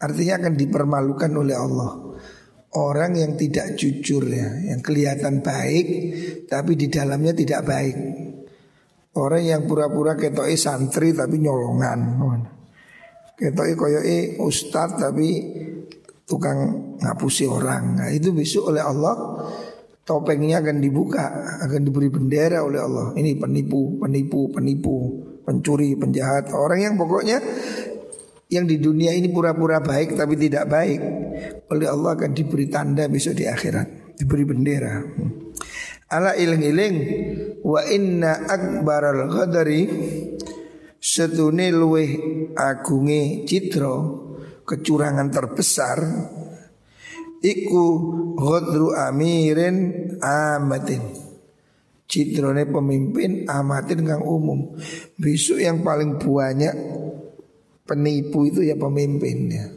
Artinya 0.00 0.40
akan 0.40 0.54
dipermalukan 0.56 1.32
oleh 1.36 1.56
Allah. 1.56 1.92
Orang 2.74 3.20
yang 3.20 3.36
tidak 3.36 3.76
jujur 3.76 4.26
ya, 4.26 4.48
yang 4.64 4.80
kelihatan 4.80 5.44
baik 5.44 5.86
tapi 6.48 6.72
di 6.74 6.88
dalamnya 6.88 7.36
tidak 7.36 7.68
baik. 7.68 7.96
Orang 9.14 9.46
yang 9.46 9.62
pura-pura 9.70 10.18
ketoi 10.18 10.58
santri 10.58 11.14
tapi 11.14 11.38
nyolongan. 11.38 12.18
Ketoke 13.38 13.74
koyoke 13.78 14.42
ustad 14.42 14.98
tapi 14.98 15.28
tukang 16.26 16.58
ngapusi 16.98 17.46
orang. 17.46 17.98
Nah, 18.00 18.08
itu 18.10 18.34
besok 18.34 18.74
oleh 18.74 18.82
Allah 18.82 19.14
topengnya 20.04 20.60
akan 20.60 20.82
dibuka, 20.82 21.30
akan 21.64 21.80
diberi 21.86 22.10
bendera 22.10 22.60
oleh 22.66 22.80
Allah. 22.80 23.14
Ini 23.16 23.38
penipu, 23.38 23.96
penipu, 24.02 24.52
penipu, 24.52 24.96
pencuri, 25.44 25.96
penjahat, 25.96 26.52
orang 26.52 26.80
yang 26.80 26.94
pokoknya 26.96 27.38
yang 28.52 28.68
di 28.68 28.76
dunia 28.78 29.10
ini 29.16 29.32
pura-pura 29.32 29.80
baik 29.80 30.14
tapi 30.14 30.36
tidak 30.36 30.68
baik 30.68 31.00
oleh 31.72 31.86
Allah 31.88 32.14
akan 32.14 32.30
diberi 32.36 32.68
tanda 32.68 33.08
besok 33.08 33.40
di 33.40 33.44
akhirat, 33.48 34.16
diberi 34.20 34.44
bendera. 34.44 34.94
Ala 36.12 36.36
iling-iling 36.36 36.96
wa 37.64 37.80
inna 37.88 38.44
akbaral 38.44 39.24
ghadari 39.32 39.88
setune 41.00 41.72
luweh 41.72 42.10
agunge 42.52 43.48
citra 43.48 43.96
kecurangan 44.68 45.28
terbesar 45.32 45.98
iku 47.40 47.84
ghadru 48.36 48.92
amirin 48.92 49.76
amatin. 50.20 51.24
Citrone 52.04 52.68
pemimpin 52.68 53.48
amatin 53.48 54.04
kang 54.04 54.22
umum. 54.22 54.76
Besok 55.16 55.56
yang 55.56 55.80
paling 55.80 56.20
banyak 56.20 56.76
penipu 57.88 58.44
itu 58.44 58.60
ya 58.60 58.76
pemimpinnya 58.76 59.72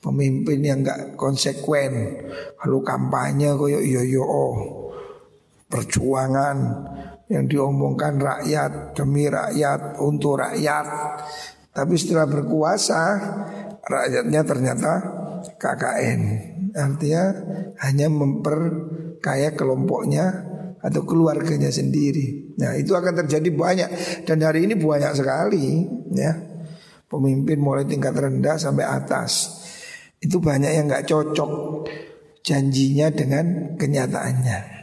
pemimpin 0.00 0.64
yang 0.64 0.80
enggak 0.80 1.14
konsekuen. 1.20 2.24
Lalu 2.64 2.78
kampanye 2.80 3.52
koyo 3.54 3.78
yo 3.84 4.02
yo 4.02 4.24
oh 4.24 4.56
perjuangan 5.70 6.56
yang 7.30 7.46
diomongkan 7.46 8.18
rakyat 8.18 8.98
demi 8.98 9.30
rakyat 9.30 10.02
untuk 10.02 10.42
rakyat. 10.42 10.86
Tapi 11.70 11.94
setelah 11.94 12.26
berkuasa 12.26 13.02
rakyatnya 13.86 14.42
ternyata 14.42 14.92
KKN. 15.54 16.20
Artinya 16.74 17.24
hanya 17.86 18.10
memperkaya 18.10 19.54
kelompoknya 19.54 20.50
atau 20.82 21.06
keluarganya 21.06 21.70
sendiri. 21.70 22.58
Nah 22.58 22.74
itu 22.74 22.98
akan 22.98 23.24
terjadi 23.24 23.50
banyak. 23.54 23.90
Dan 24.26 24.42
hari 24.42 24.66
ini 24.66 24.74
banyak 24.74 25.14
sekali 25.14 25.86
ya. 26.10 26.34
Pemimpin 27.10 27.58
mulai 27.58 27.86
tingkat 27.86 28.14
rendah 28.14 28.58
sampai 28.58 28.86
atas. 28.86 29.62
Itu 30.18 30.42
banyak 30.42 30.70
yang 30.70 30.86
nggak 30.90 31.06
cocok 31.06 31.50
janjinya 32.42 33.10
dengan 33.14 33.74
kenyataannya. 33.78 34.79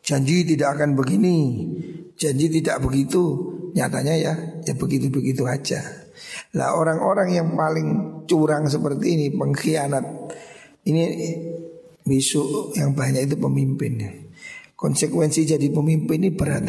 Janji 0.00 0.42
tidak 0.42 0.80
akan 0.80 0.96
begini, 0.96 1.68
janji 2.16 2.48
tidak 2.48 2.82
begitu, 2.82 3.22
nyatanya 3.76 4.14
ya 4.16 4.32
ya 4.64 4.74
begitu 4.74 5.12
begitu 5.12 5.46
aja. 5.46 5.80
Lah 6.56 6.74
orang-orang 6.74 7.30
yang 7.32 7.48
paling 7.54 7.88
curang 8.26 8.66
seperti 8.66 9.16
ini 9.16 9.26
pengkhianat 9.34 10.04
ini 10.86 11.02
besok 12.04 12.74
yang 12.74 12.96
banyak 12.96 13.30
itu 13.30 13.36
pemimpin. 13.38 13.92
Konsekuensi 14.74 15.44
jadi 15.44 15.68
pemimpin 15.68 16.24
ini 16.24 16.30
berat. 16.32 16.64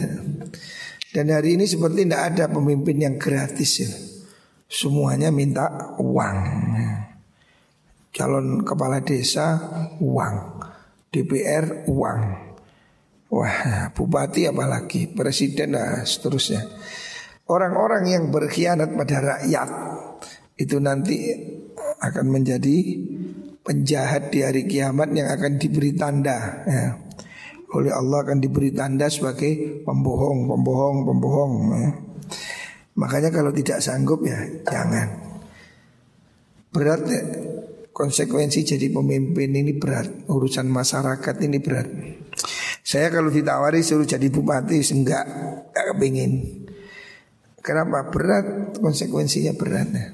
Dan 1.11 1.27
hari 1.27 1.59
ini 1.59 1.67
seperti 1.67 2.07
tidak 2.07 2.35
ada 2.35 2.45
pemimpin 2.51 2.99
yang 2.99 3.15
gratis 3.15 3.71
ya. 3.83 3.91
Semuanya 4.71 5.31
minta 5.31 5.95
uang. 5.99 6.39
Calon 8.11 8.63
kepala 8.67 8.99
desa 9.03 9.59
uang, 9.99 10.35
DPR 11.11 11.87
uang. 11.87 12.50
Wah, 13.31 13.89
bupati 13.95 14.51
apalagi, 14.51 15.07
presiden 15.07 15.73
dan 15.79 16.03
seterusnya. 16.03 16.67
Orang-orang 17.47 18.03
yang 18.11 18.23
berkhianat 18.27 18.91
pada 18.91 19.17
rakyat 19.23 19.69
itu 20.59 20.77
nanti 20.83 21.31
akan 22.03 22.27
menjadi 22.27 22.75
penjahat 23.63 24.35
di 24.35 24.43
hari 24.43 24.67
kiamat 24.67 25.15
yang 25.15 25.31
akan 25.31 25.55
diberi 25.55 25.95
tanda. 25.95 26.37
Ya 26.67 26.99
oleh 27.71 27.91
Allah 27.95 28.27
akan 28.27 28.43
diberi 28.43 28.75
tanda 28.75 29.07
sebagai 29.07 29.83
pembohong, 29.87 30.43
pembohong, 30.47 30.97
pembohong. 31.07 31.53
Ya. 31.71 31.89
Makanya 32.99 33.31
kalau 33.31 33.55
tidak 33.55 33.79
sanggup 33.79 34.19
ya 34.27 34.39
jangan. 34.67 35.07
Berat 36.71 37.01
ya. 37.07 37.21
Konsekuensi 37.91 38.63
jadi 38.63 38.87
pemimpin 38.87 39.51
ini 39.51 39.75
berat. 39.75 40.27
Urusan 40.31 40.71
masyarakat 40.71 41.35
ini 41.43 41.59
berat. 41.59 41.87
Saya 42.81 43.13
kalau 43.13 43.29
ditawari 43.29 43.85
suruh 43.85 44.09
jadi 44.09 44.27
bupati 44.33 44.81
enggak, 44.93 45.25
enggak 45.69 45.85
kepingin. 45.93 46.31
Kenapa? 47.61 48.09
Berat, 48.09 48.77
konsekuensinya 48.81 49.53
berat 49.53 49.89
ya. 49.93 50.07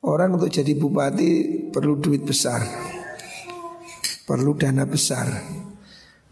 Orang 0.00 0.40
untuk 0.40 0.48
jadi 0.48 0.72
bupati 0.72 1.28
perlu 1.68 2.00
duit 2.00 2.24
besar. 2.24 2.64
Perlu 4.24 4.56
dana 4.56 4.88
besar. 4.88 5.28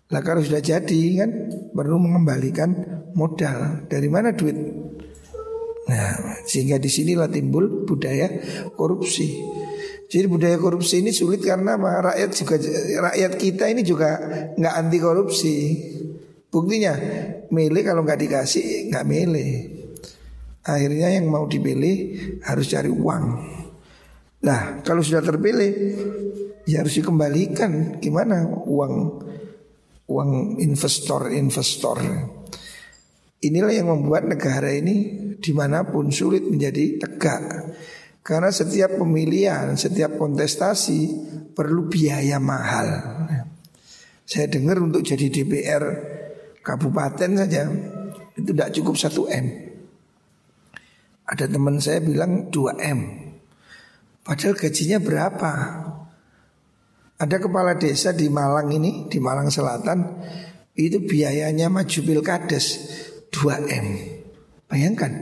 Lah 0.08 0.24
kalau 0.24 0.40
sudah 0.40 0.64
jadi 0.64 1.00
kan 1.20 1.30
perlu 1.76 2.00
mengembalikan 2.00 2.72
modal. 3.12 3.84
Dari 3.92 4.08
mana 4.08 4.32
duit? 4.32 4.56
Nah, 5.88 6.40
sehingga 6.48 6.80
di 6.80 6.88
sinilah 6.88 7.28
timbul 7.28 7.84
budaya 7.84 8.28
korupsi. 8.72 9.57
Jadi 10.08 10.24
budaya 10.24 10.56
korupsi 10.56 11.04
ini 11.04 11.12
sulit 11.12 11.44
karena 11.44 11.76
apa? 11.76 12.12
Rakyat 12.12 12.30
juga 12.32 12.56
rakyat 13.12 13.32
kita 13.36 13.64
ini 13.68 13.84
juga 13.84 14.16
nggak 14.56 14.74
anti 14.74 14.98
korupsi. 14.98 15.56
Buktinya 16.48 16.96
milih 17.52 17.82
kalau 17.84 18.08
nggak 18.08 18.20
dikasih 18.24 18.88
nggak 18.88 19.04
milih. 19.04 19.52
Akhirnya 20.64 21.12
yang 21.12 21.28
mau 21.28 21.44
dipilih 21.44 21.96
harus 22.40 22.72
cari 22.72 22.88
uang. 22.88 23.24
Nah 24.48 24.80
kalau 24.80 25.04
sudah 25.04 25.20
terpilih 25.20 25.72
ya 26.64 26.80
harus 26.80 26.96
dikembalikan. 26.96 28.00
Gimana 28.00 28.48
uang 28.48 28.94
uang 30.08 30.56
investor-investor. 30.56 32.00
Inilah 33.44 33.70
yang 33.76 33.92
membuat 33.92 34.24
negara 34.24 34.72
ini 34.72 34.96
di 35.36 35.52
mana 35.52 35.84
pun 35.84 36.08
sulit 36.08 36.48
menjadi 36.48 36.96
tegak. 36.96 37.44
Karena 38.28 38.52
setiap 38.52 39.00
pemilihan, 39.00 39.72
setiap 39.72 40.20
kontestasi 40.20 41.00
perlu 41.56 41.88
biaya 41.88 42.36
mahal. 42.36 42.88
Saya 44.28 44.52
dengar 44.52 44.84
untuk 44.84 45.00
jadi 45.00 45.32
DPR 45.32 45.84
kabupaten 46.60 47.40
saja 47.40 47.64
itu 48.36 48.52
tidak 48.52 48.76
cukup 48.76 49.00
1 49.00 49.32
M. 49.32 49.46
Ada 51.24 51.48
teman 51.48 51.80
saya 51.80 52.04
bilang 52.04 52.52
2 52.52 52.76
M. 52.84 53.00
Padahal 54.20 54.60
gajinya 54.60 55.00
berapa? 55.00 55.52
Ada 57.16 57.36
kepala 57.40 57.80
desa 57.80 58.12
di 58.12 58.28
Malang 58.28 58.68
ini, 58.76 59.08
di 59.08 59.16
Malang 59.24 59.48
Selatan, 59.48 60.04
itu 60.76 61.00
biayanya 61.00 61.72
maju 61.72 62.00
pilkades 62.04 62.76
2M. 63.32 63.86
Bayangkan, 64.68 65.12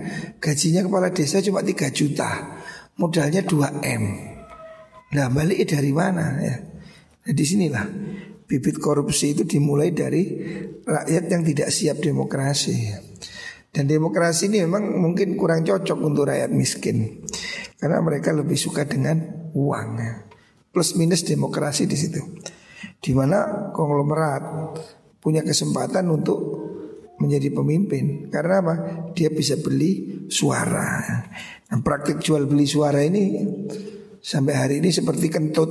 gajinya 0.42 0.82
kepala 0.82 1.14
desa 1.14 1.38
cuma 1.38 1.62
3 1.62 1.86
juta, 1.94 2.55
modalnya 2.96 3.44
2M. 3.44 4.04
Nah 5.12 5.26
balik 5.30 5.68
dari 5.68 5.92
mana 5.92 6.40
ya? 6.40 6.56
Nah 7.26 7.32
di 7.32 7.44
sinilah 7.44 7.86
bibit 8.46 8.78
korupsi 8.78 9.34
itu 9.34 9.42
dimulai 9.42 9.90
dari 9.90 10.22
rakyat 10.82 11.24
yang 11.30 11.42
tidak 11.42 11.68
siap 11.70 11.98
demokrasi. 11.98 12.76
Dan 13.76 13.84
demokrasi 13.84 14.48
ini 14.48 14.64
memang 14.64 14.96
mungkin 14.96 15.36
kurang 15.36 15.60
cocok 15.66 15.98
untuk 16.00 16.32
rakyat 16.32 16.48
miskin. 16.48 17.20
Karena 17.76 18.00
mereka 18.00 18.32
lebih 18.32 18.56
suka 18.56 18.88
dengan 18.88 19.20
uang. 19.52 19.90
Plus 20.72 20.96
minus 20.96 21.28
demokrasi 21.28 21.84
di 21.84 21.96
situ. 21.98 22.24
Di 22.96 23.12
mana 23.12 23.68
konglomerat 23.76 24.42
punya 25.20 25.44
kesempatan 25.44 26.08
untuk 26.08 26.40
menjadi 27.20 27.52
pemimpin. 27.52 28.32
Karena 28.32 28.64
apa? 28.64 28.74
Dia 29.12 29.28
bisa 29.28 29.60
beli 29.60 30.24
suara. 30.32 31.04
Dan 31.66 31.82
praktik 31.82 32.22
jual 32.22 32.46
beli 32.46 32.66
suara 32.66 33.02
ini 33.02 33.42
sampai 34.22 34.54
hari 34.54 34.74
ini 34.78 34.90
seperti 34.94 35.26
kentut. 35.30 35.70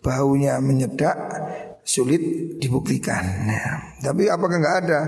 Baunya 0.00 0.56
menyedak, 0.64 1.16
sulit 1.84 2.56
dibuktikan. 2.60 3.24
Ya. 3.48 3.96
Tapi 4.00 4.28
apakah 4.30 4.56
nggak 4.60 4.76
ada? 4.86 5.00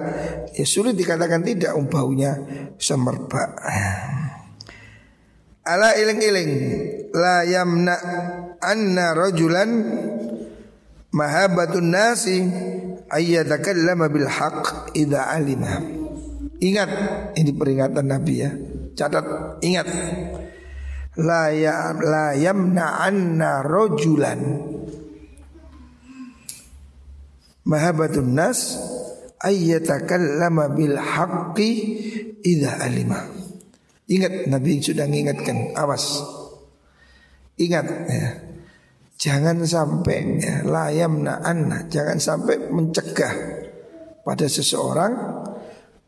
Ya 0.52 0.64
sulit 0.66 0.98
dikatakan 0.98 1.44
tidak. 1.44 1.72
Um, 1.76 1.88
baunya 1.88 2.36
semerbak. 2.76 3.56
Ala 5.62 5.94
iling-iling 5.94 6.50
la 7.14 7.46
yamna 7.46 7.94
anna 8.58 9.14
rajulan 9.14 9.70
mahabatun 11.14 11.86
nasi 11.86 12.42
ayyatakallama 13.06 14.10
bil 14.10 14.26
haqq 14.26 14.90
idza 14.98 15.30
alima. 15.30 15.78
Ingat 16.58 16.90
ini 17.38 17.50
peringatan 17.54 18.06
Nabi 18.10 18.34
ya. 18.42 18.50
Catat 18.94 19.58
ingat. 19.64 19.88
La 21.20 21.52
ya 21.52 21.92
la 21.92 22.32
yamna 22.32 23.04
anna 23.04 23.60
rajulan 23.60 24.40
mahabatun 27.68 28.32
nas 28.32 28.80
ayyatakallama 29.44 30.72
bil 30.72 30.96
haqqi 30.96 31.70
idza 32.40 32.80
alima. 32.80 33.42
Ingat 34.12 34.50
Nabi 34.50 34.82
sudah 34.82 35.06
mengingatkan 35.08 35.72
Awas 35.78 36.20
Ingat 37.56 37.86
ya 38.10 38.28
Jangan 39.16 39.62
sampai 39.62 40.42
ya, 40.42 40.66
layam 40.66 41.22
na'anna 41.22 41.86
Jangan 41.86 42.18
sampai 42.18 42.66
mencegah 42.68 43.34
Pada 44.26 44.50
seseorang 44.50 45.12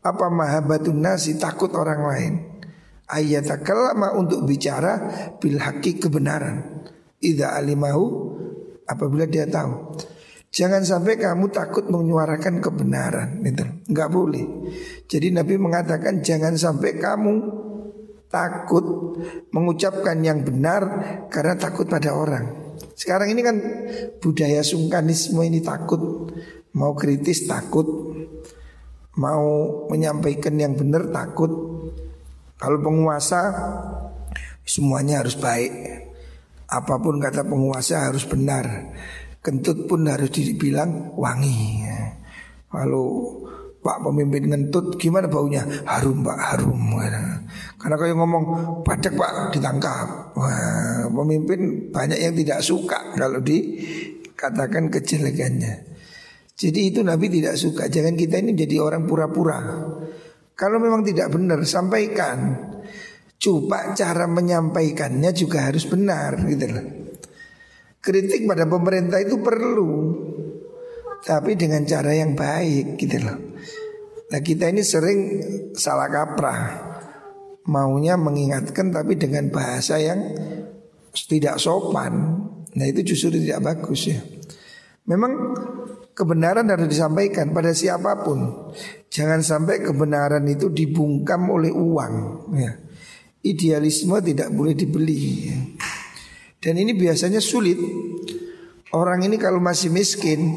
Apa 0.03 0.27
mahabatun 0.27 0.99
nasi 0.99 1.39
takut 1.39 1.71
orang 1.73 2.01
lain 2.03 2.33
Ayatakalama 3.05 4.17
untuk 4.17 4.45
bicara 4.49 4.97
Bil 5.37 5.61
haki 5.61 6.01
kebenaran. 6.01 6.85
Ida 7.21 7.53
alimahu 7.57 8.33
Apabila 8.85 9.25
dia 9.25 9.49
tahu. 9.49 9.97
Jangan 10.55 10.85
sampai 10.87 11.19
kamu 11.19 11.51
takut 11.51 11.89
menyuarakan 11.89 12.61
kebenaran 12.61 13.43
Itu 13.43 13.65
Enggak 13.89 14.09
boleh. 14.13 14.45
Jadi 15.09 15.33
Nabi 15.33 15.57
mengatakan 15.57 16.21
Jangan 16.21 16.53
sampai 16.57 16.97
kamu 16.97 17.33
takut 18.35 19.15
mengucapkan 19.55 20.19
yang 20.19 20.43
benar 20.43 20.83
karena 21.31 21.55
takut 21.55 21.87
pada 21.87 22.11
orang. 22.11 22.75
Sekarang 22.91 23.31
ini 23.31 23.39
kan 23.39 23.57
budaya 24.19 24.59
sungkanisme 24.59 25.39
ini 25.39 25.63
takut. 25.63 26.27
Mau 26.75 26.91
kritis 26.91 27.47
takut. 27.47 27.87
Mau 29.15 29.47
menyampaikan 29.87 30.59
yang 30.59 30.75
benar 30.75 31.07
takut. 31.07 31.51
Kalau 32.55 32.79
penguasa 32.79 33.41
semuanya 34.63 35.21
harus 35.21 35.35
baik. 35.37 35.71
Apa 36.65 36.97
pun 36.97 37.21
kata 37.21 37.45
penguasa 37.45 38.09
harus 38.09 38.25
benar. 38.25 38.95
Kentut 39.39 39.85
pun 39.85 40.09
harus 40.09 40.33
dibilang 40.33 41.13
wangi. 41.13 41.85
Kalau 42.71 43.37
Pak 43.85 44.01
pemimpin 44.01 44.49
ngentut 44.49 44.97
gimana 44.97 45.29
baunya? 45.29 45.61
Harum 45.85 46.25
pak, 46.25 46.33
harum. 46.41 46.97
Karena 47.77 47.95
kalau 48.01 48.17
ngomong 48.17 48.43
padek 48.81 49.13
pak 49.13 49.53
ditangkap. 49.53 50.33
Wah, 50.33 51.05
pemimpin 51.05 51.93
banyak 51.93 52.17
yang 52.17 52.33
tidak 52.33 52.65
suka 52.65 53.13
kalau 53.13 53.37
dikatakan 53.45 54.89
kejelekannya. 54.89 55.85
Jadi 56.57 56.79
itu 56.89 57.05
Nabi 57.05 57.29
tidak 57.29 57.61
suka. 57.61 57.85
Jangan 57.85 58.17
kita 58.17 58.41
ini 58.41 58.57
jadi 58.57 58.81
orang 58.81 59.05
pura-pura. 59.05 59.61
Kalau 60.55 60.79
memang 60.79 61.03
tidak 61.03 61.35
benar 61.35 61.59
sampaikan. 61.67 62.71
Coba 63.35 63.91
cara 63.93 64.25
menyampaikannya 64.31 65.35
juga 65.35 65.67
harus 65.67 65.83
benar 65.85 66.39
gitu 66.47 66.65
loh. 66.71 66.85
Kritik 67.99 68.47
pada 68.47 68.63
pemerintah 68.63 69.19
itu 69.19 69.43
perlu 69.43 69.91
tapi 71.25 71.57
dengan 71.59 71.83
cara 71.83 72.15
yang 72.15 72.31
baik 72.31 72.95
gitu 72.95 73.17
loh. 73.19 73.37
Nah 74.31 74.39
kita 74.41 74.73
ini 74.73 74.81
sering 74.81 75.19
salah 75.77 76.09
kaprah 76.09 76.61
Maunya 77.69 78.17
mengingatkan 78.17 78.89
tapi 78.89 79.17
dengan 79.17 79.53
bahasa 79.53 80.01
yang 80.01 80.33
tidak 81.13 81.61
sopan 81.61 82.41
Nah 82.73 82.85
itu 82.89 83.13
justru 83.13 83.37
tidak 83.37 83.61
bagus 83.61 84.09
ya 84.09 84.19
Memang 85.05 85.53
kebenaran 86.15 86.71
harus 86.71 86.87
disampaikan 86.87 87.51
pada 87.51 87.75
siapa 87.75 88.23
pun. 88.23 88.71
Jangan 89.11 89.43
sampai 89.43 89.83
kebenaran 89.83 90.47
itu 90.47 90.71
dibungkam 90.71 91.51
oleh 91.51 91.69
uang 91.69 92.13
ya. 92.55 92.71
Idealisme 93.45 94.17
tidak 94.23 94.49
boleh 94.55 94.73
dibeli 94.73 95.21
ya. 95.51 95.57
Dan 96.57 96.81
ini 96.81 96.97
biasanya 96.97 97.43
sulit. 97.43 97.77
Orang 98.95 99.27
ini 99.27 99.35
kalau 99.35 99.59
masih 99.59 99.91
miskin 99.91 100.55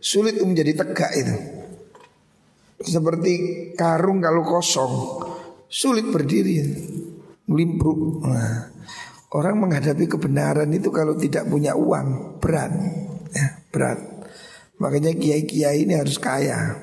Sulit 0.00 0.40
menjadi 0.40 0.72
tegak 0.72 1.12
itu. 1.16 1.36
Seperti 2.80 3.32
karung 3.76 4.24
kalau 4.24 4.44
kosong 4.44 4.92
Sulit 5.68 6.08
berdiri 6.08 6.60
Melimpruk 7.48 8.24
nah, 8.24 8.68
Orang 9.32 9.64
menghadapi 9.64 10.04
kebenaran 10.08 10.68
itu 10.72 10.88
kalau 10.92 11.16
tidak 11.16 11.48
punya 11.48 11.72
uang 11.76 12.40
Berat 12.40 12.72
ya, 13.32 13.46
Berat 13.72 14.13
Makanya 14.82 15.14
kiai-kiai 15.14 15.86
ini 15.86 15.94
harus 15.94 16.18
kaya 16.18 16.74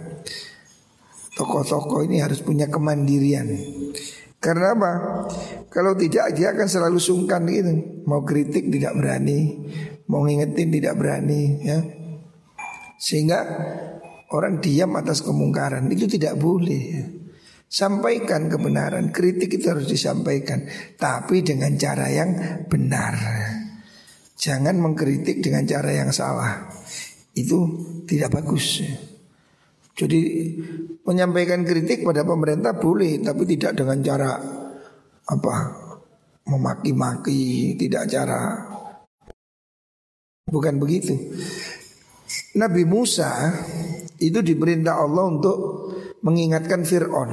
Tokoh-tokoh 1.35 2.07
ini 2.07 2.19
harus 2.23 2.43
punya 2.43 2.67
kemandirian 2.67 3.47
karena 4.41 4.73
apa? 4.73 4.93
Kalau 5.69 5.93
tidak 5.93 6.33
dia 6.33 6.49
akan 6.49 6.65
selalu 6.65 6.97
sungkan 6.97 7.45
gitu. 7.45 8.01
Mau 8.09 8.25
kritik 8.25 8.73
tidak 8.73 8.97
berani, 8.97 9.53
mau 10.09 10.25
ngingetin 10.25 10.73
tidak 10.73 10.97
berani 10.97 11.61
ya. 11.61 11.77
Sehingga 12.97 13.39
orang 14.33 14.57
diam 14.57 14.97
atas 14.97 15.21
kemungkaran 15.21 15.85
itu 15.93 16.09
tidak 16.09 16.41
boleh 16.41 16.81
ya. 16.81 17.05
Sampaikan 17.71 18.49
kebenaran, 18.51 19.13
kritik 19.15 19.47
itu 19.55 19.71
harus 19.71 19.87
disampaikan 19.87 20.67
Tapi 20.99 21.39
dengan 21.39 21.71
cara 21.79 22.11
yang 22.11 22.35
benar 22.67 23.15
Jangan 24.35 24.75
mengkritik 24.75 25.39
dengan 25.39 25.63
cara 25.63 25.95
yang 25.95 26.11
salah 26.11 26.67
Itu 27.31 27.57
tidak 28.07 28.41
bagus. 28.41 28.83
Jadi 29.95 30.19
menyampaikan 31.03 31.67
kritik 31.67 32.03
pada 32.07 32.23
pemerintah 32.23 32.75
boleh, 32.75 33.19
tapi 33.21 33.43
tidak 33.43 33.75
dengan 33.75 33.99
cara 34.01 34.31
apa 35.27 35.55
memaki-maki, 36.47 37.75
tidak 37.77 38.09
cara 38.09 38.39
bukan 40.47 40.75
begitu. 40.81 41.15
Nabi 42.57 42.83
Musa 42.83 43.51
itu 44.19 44.43
diperintah 44.43 44.99
Allah 44.99 45.23
untuk 45.27 45.57
mengingatkan 46.23 46.83
Fir'aun. 46.83 47.31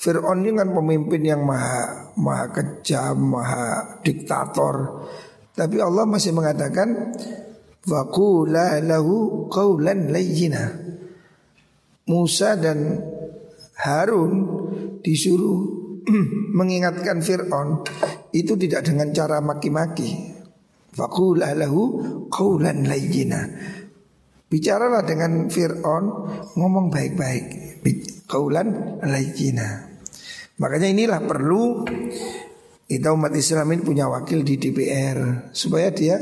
Fir'aun 0.00 0.42
ini 0.42 0.56
kan 0.56 0.72
pemimpin 0.72 1.22
yang 1.22 1.44
maha, 1.44 2.10
maha 2.16 2.50
kejam, 2.50 3.36
maha 3.36 3.98
diktator. 4.02 5.06
Tapi 5.54 5.76
Allah 5.78 6.08
masih 6.08 6.32
mengatakan 6.32 7.12
Waqula 7.80 8.76
lahu 8.84 9.48
qawlan 9.48 10.12
layyina 10.12 10.68
Musa 12.10 12.58
dan 12.58 13.00
Harun 13.80 14.32
disuruh 15.00 15.80
mengingatkan 16.58 17.22
Fir'aun 17.22 17.86
itu 18.34 18.58
tidak 18.58 18.84
dengan 18.90 19.14
cara 19.14 19.38
maki-maki. 19.38 20.36
Fakul 20.90 21.38
lahu 21.38 21.82
qawlan 22.28 22.84
layyina. 22.84 23.46
Bicaralah 24.50 25.06
dengan 25.06 25.46
Fir'aun 25.46 26.04
ngomong 26.58 26.90
baik-baik. 26.90 27.44
Qawlan 28.26 29.00
layyina. 29.06 29.86
Makanya 30.60 30.88
inilah 30.90 31.20
perlu 31.24 31.86
kita 32.90 33.14
umat 33.14 33.30
Islam 33.38 33.70
ini 33.70 33.82
punya 33.86 34.10
wakil 34.10 34.42
di 34.42 34.58
DPR 34.58 35.50
supaya 35.54 35.94
dia 35.94 36.18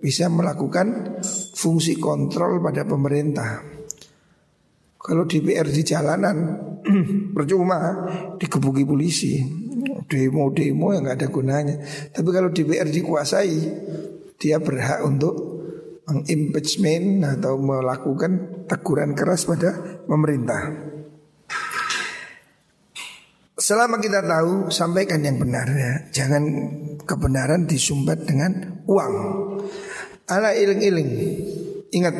bisa 0.00 0.28
melakukan 0.28 1.18
fungsi 1.56 1.96
kontrol 1.96 2.60
pada 2.60 2.84
pemerintah. 2.84 3.64
Kalau 4.96 5.22
DPR 5.22 5.70
di 5.70 5.82
jalanan 5.86 6.36
percuma 7.36 7.78
dikebuki 8.36 8.82
polisi, 8.82 9.38
demo-demo 10.10 10.94
yang 10.94 11.06
nggak 11.06 11.18
ada 11.22 11.28
gunanya. 11.30 11.76
Tapi 12.10 12.28
kalau 12.34 12.50
DPR 12.50 12.90
dikuasai, 12.90 13.56
dia 14.36 14.58
berhak 14.58 15.06
untuk 15.06 15.34
mengimpeachment 16.06 17.26
atau 17.38 17.58
melakukan 17.58 18.66
teguran 18.70 19.14
keras 19.14 19.46
pada 19.46 20.02
pemerintah. 20.06 20.94
Selama 23.56 23.98
kita 23.98 24.22
tahu 24.22 24.70
sampaikan 24.70 25.24
yang 25.24 25.42
benar 25.42 25.66
ya, 25.66 25.94
jangan 26.12 26.44
kebenaran 27.02 27.66
disumbat 27.66 28.22
dengan 28.22 28.84
uang. 28.86 29.14
Ala 30.26 30.50
iling-iling. 30.58 31.10
Ingat 31.94 32.16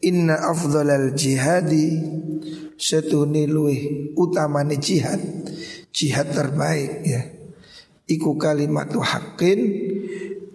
Inna 0.00 0.48
afdhalal 0.48 1.12
jihadi 1.12 2.00
Setuni 2.78 3.44
luih 3.44 4.14
utamane 4.16 4.80
jihad. 4.80 5.20
Jihad 5.92 6.32
terbaik 6.32 7.04
ya. 7.04 7.20
Iku 8.08 8.40
kalimat 8.40 8.88
hakin 8.88 9.60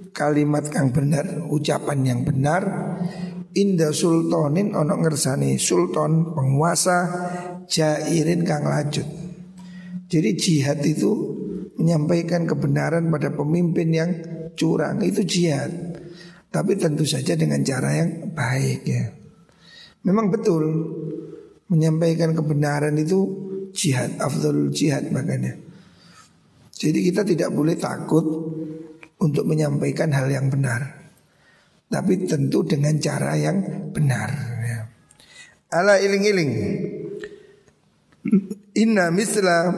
Kalimat 0.10 0.66
yang 0.74 0.90
benar 0.90 1.46
Ucapan 1.54 2.00
yang 2.02 2.22
benar. 2.26 2.64
Indah 3.54 3.94
sultanin 3.94 4.74
ono 4.74 4.98
ngersani 4.98 5.62
Sultan 5.62 6.34
penguasa 6.34 6.98
Jairin 7.70 8.42
kang 8.42 8.66
lanjut. 8.66 9.06
Jadi 10.10 10.30
jihad 10.34 10.82
itu 10.82 11.38
Menyampaikan 11.78 12.50
kebenaran 12.50 13.14
pada 13.14 13.30
pemimpin 13.30 13.94
yang 13.94 14.10
curang 14.58 15.06
Itu 15.06 15.22
jihad 15.22 15.93
Tapi 16.54 16.78
tentu 16.78 17.02
saja 17.02 17.34
dengan 17.34 17.66
cara 17.66 17.98
yang 17.98 18.30
baik 18.30 18.82
ya 18.86 19.24
Memang 20.04 20.28
betul 20.28 20.64
menyampaikan 21.72 22.36
kebenaran 22.36 22.94
itu 23.00 23.24
jihad, 23.72 24.20
afdal 24.20 24.70
jihad 24.76 25.08
makanya. 25.16 25.56
Jadi 26.76 27.00
kita 27.08 27.24
tidak 27.24 27.50
boleh 27.56 27.80
takut 27.80 28.26
untuk 29.24 29.48
menyampaikan 29.48 30.12
hal 30.12 30.28
yang 30.28 30.52
benar. 30.52 31.08
Tapi 31.88 32.28
tentu 32.28 32.68
dengan 32.68 33.00
cara 33.00 33.40
yang 33.40 33.90
benar. 33.96 34.30
Ya. 34.68 34.80
Ala 35.72 36.04
iling-iling. 36.04 36.52
Inna 38.84 39.08
misla 39.14 39.72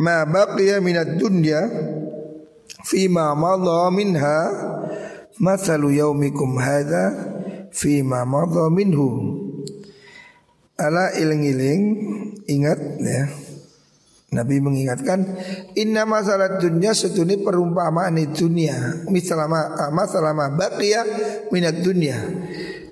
ma 0.00 0.24
baqiya 0.24 0.80
minad 0.80 1.20
dunya 1.20 1.60
fima 2.86 3.36
minha 3.92 4.38
mathalu 5.40 6.00
yaumikum 6.00 6.56
hadha 6.60 7.12
fima 7.72 8.24
madha 8.24 8.68
minhu. 8.72 9.42
Ala 10.76 11.16
iling-iling 11.16 11.82
ingat 12.44 12.80
ya. 13.00 13.24
Nabi 14.26 14.58
mengingatkan 14.58 15.22
inna 15.78 16.04
masalah 16.04 16.60
dunia 16.60 16.92
setuni 16.92 17.40
perumpamaan 17.40 18.20
di 18.20 18.28
dunia. 18.28 19.06
Misalama 19.08 19.88
masalama 19.94 20.52
baqiya 20.52 21.06
minat 21.48 21.80
dunia. 21.80 22.20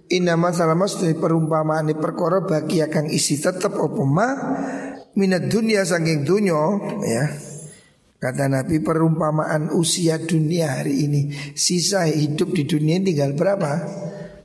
Inna 0.09 0.39
masalah 0.41 0.79
setuni 0.89 1.19
perumpamaan 1.19 1.93
di 1.93 1.95
perkara 1.99 2.41
bagi 2.41 2.81
isi 3.13 3.37
tetap 3.37 3.77
opoma 3.77 4.33
minat 5.15 5.47
dunia 5.51 5.85
saking 5.85 6.25
dunyo 6.27 6.81
ya 7.07 7.54
Kata 8.25 8.49
Nabi 8.49 8.81
perumpamaan 8.81 9.69
usia 9.77 10.17
dunia 10.17 10.81
hari 10.81 11.05
ini 11.05 11.29
Sisa 11.53 12.09
hidup 12.09 12.57
di 12.57 12.65
dunia 12.65 12.97
tinggal 13.05 13.37
berapa? 13.37 13.85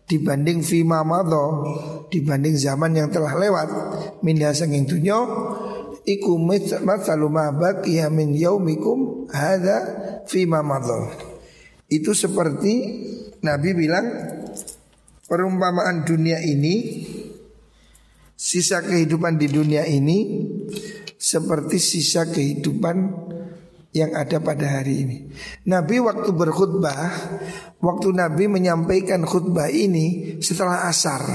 Dibanding 0.03 0.59
fima 0.67 0.99
madho 1.07 1.63
Dibanding 2.11 2.59
zaman 2.59 2.99
yang 2.99 3.07
telah 3.07 3.39
lewat 3.39 3.69
Minha 4.19 4.51
senging 4.51 4.83
dunya 4.83 5.15
Iku 6.03 6.35
matsalu 6.83 7.31
ma 7.31 7.55
baqiya 7.55 8.11
min 8.11 8.35
yaumikum 8.35 9.31
Hada 9.31 9.79
fima 10.27 10.59
madho 10.59 11.15
Itu 11.87 12.11
seperti 12.11 12.83
Nabi 13.47 13.79
bilang 13.79 14.11
Perumpamaan 15.23 16.03
dunia 16.03 16.43
ini 16.43 17.07
Sisa 18.35 18.83
kehidupan 18.83 19.39
di 19.39 19.47
dunia 19.47 19.87
ini 19.87 20.51
Seperti 21.15 21.79
sisa 21.79 22.27
kehidupan 22.27 23.29
yang 23.89 24.13
ada 24.13 24.37
pada 24.37 24.79
hari 24.79 25.05
ini. 25.05 25.17
Nabi 25.65 25.97
waktu 25.97 26.29
berkhutbah, 26.29 27.09
waktu 27.81 28.09
Nabi 28.13 28.45
menyampaikan 28.45 29.25
khutbah 29.25 29.69
ini 29.69 30.37
setelah 30.41 30.85
asar. 30.85 31.25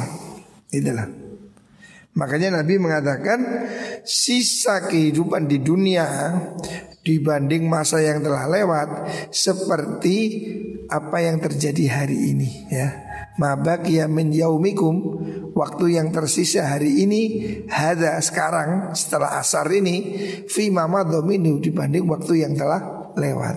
Itulah. 0.70 1.06
Makanya 2.14 2.62
Nabi 2.62 2.78
mengatakan 2.78 3.42
sisa 4.06 4.86
kehidupan 4.86 5.50
di 5.50 5.58
dunia 5.58 6.06
dibanding 7.02 7.66
masa 7.66 7.98
yang 7.98 8.22
telah 8.22 8.46
lewat 8.46 8.88
seperti 9.34 10.46
apa 10.86 11.20
yang 11.26 11.42
terjadi 11.42 12.02
hari 12.02 12.32
ini 12.32 12.70
ya. 12.70 13.13
Mabaqiya 13.34 14.06
min 14.06 14.30
yaumikum 14.30 15.18
Waktu 15.54 15.98
yang 15.98 16.14
tersisa 16.14 16.70
hari 16.70 17.02
ini 17.02 17.22
Hada 17.66 18.18
sekarang 18.22 18.94
setelah 18.94 19.42
asar 19.42 19.66
ini 19.74 20.14
Fima 20.46 20.86
dominu 21.02 21.58
dibanding 21.58 22.06
waktu 22.06 22.46
yang 22.46 22.54
telah 22.54 23.10
lewat. 23.18 23.56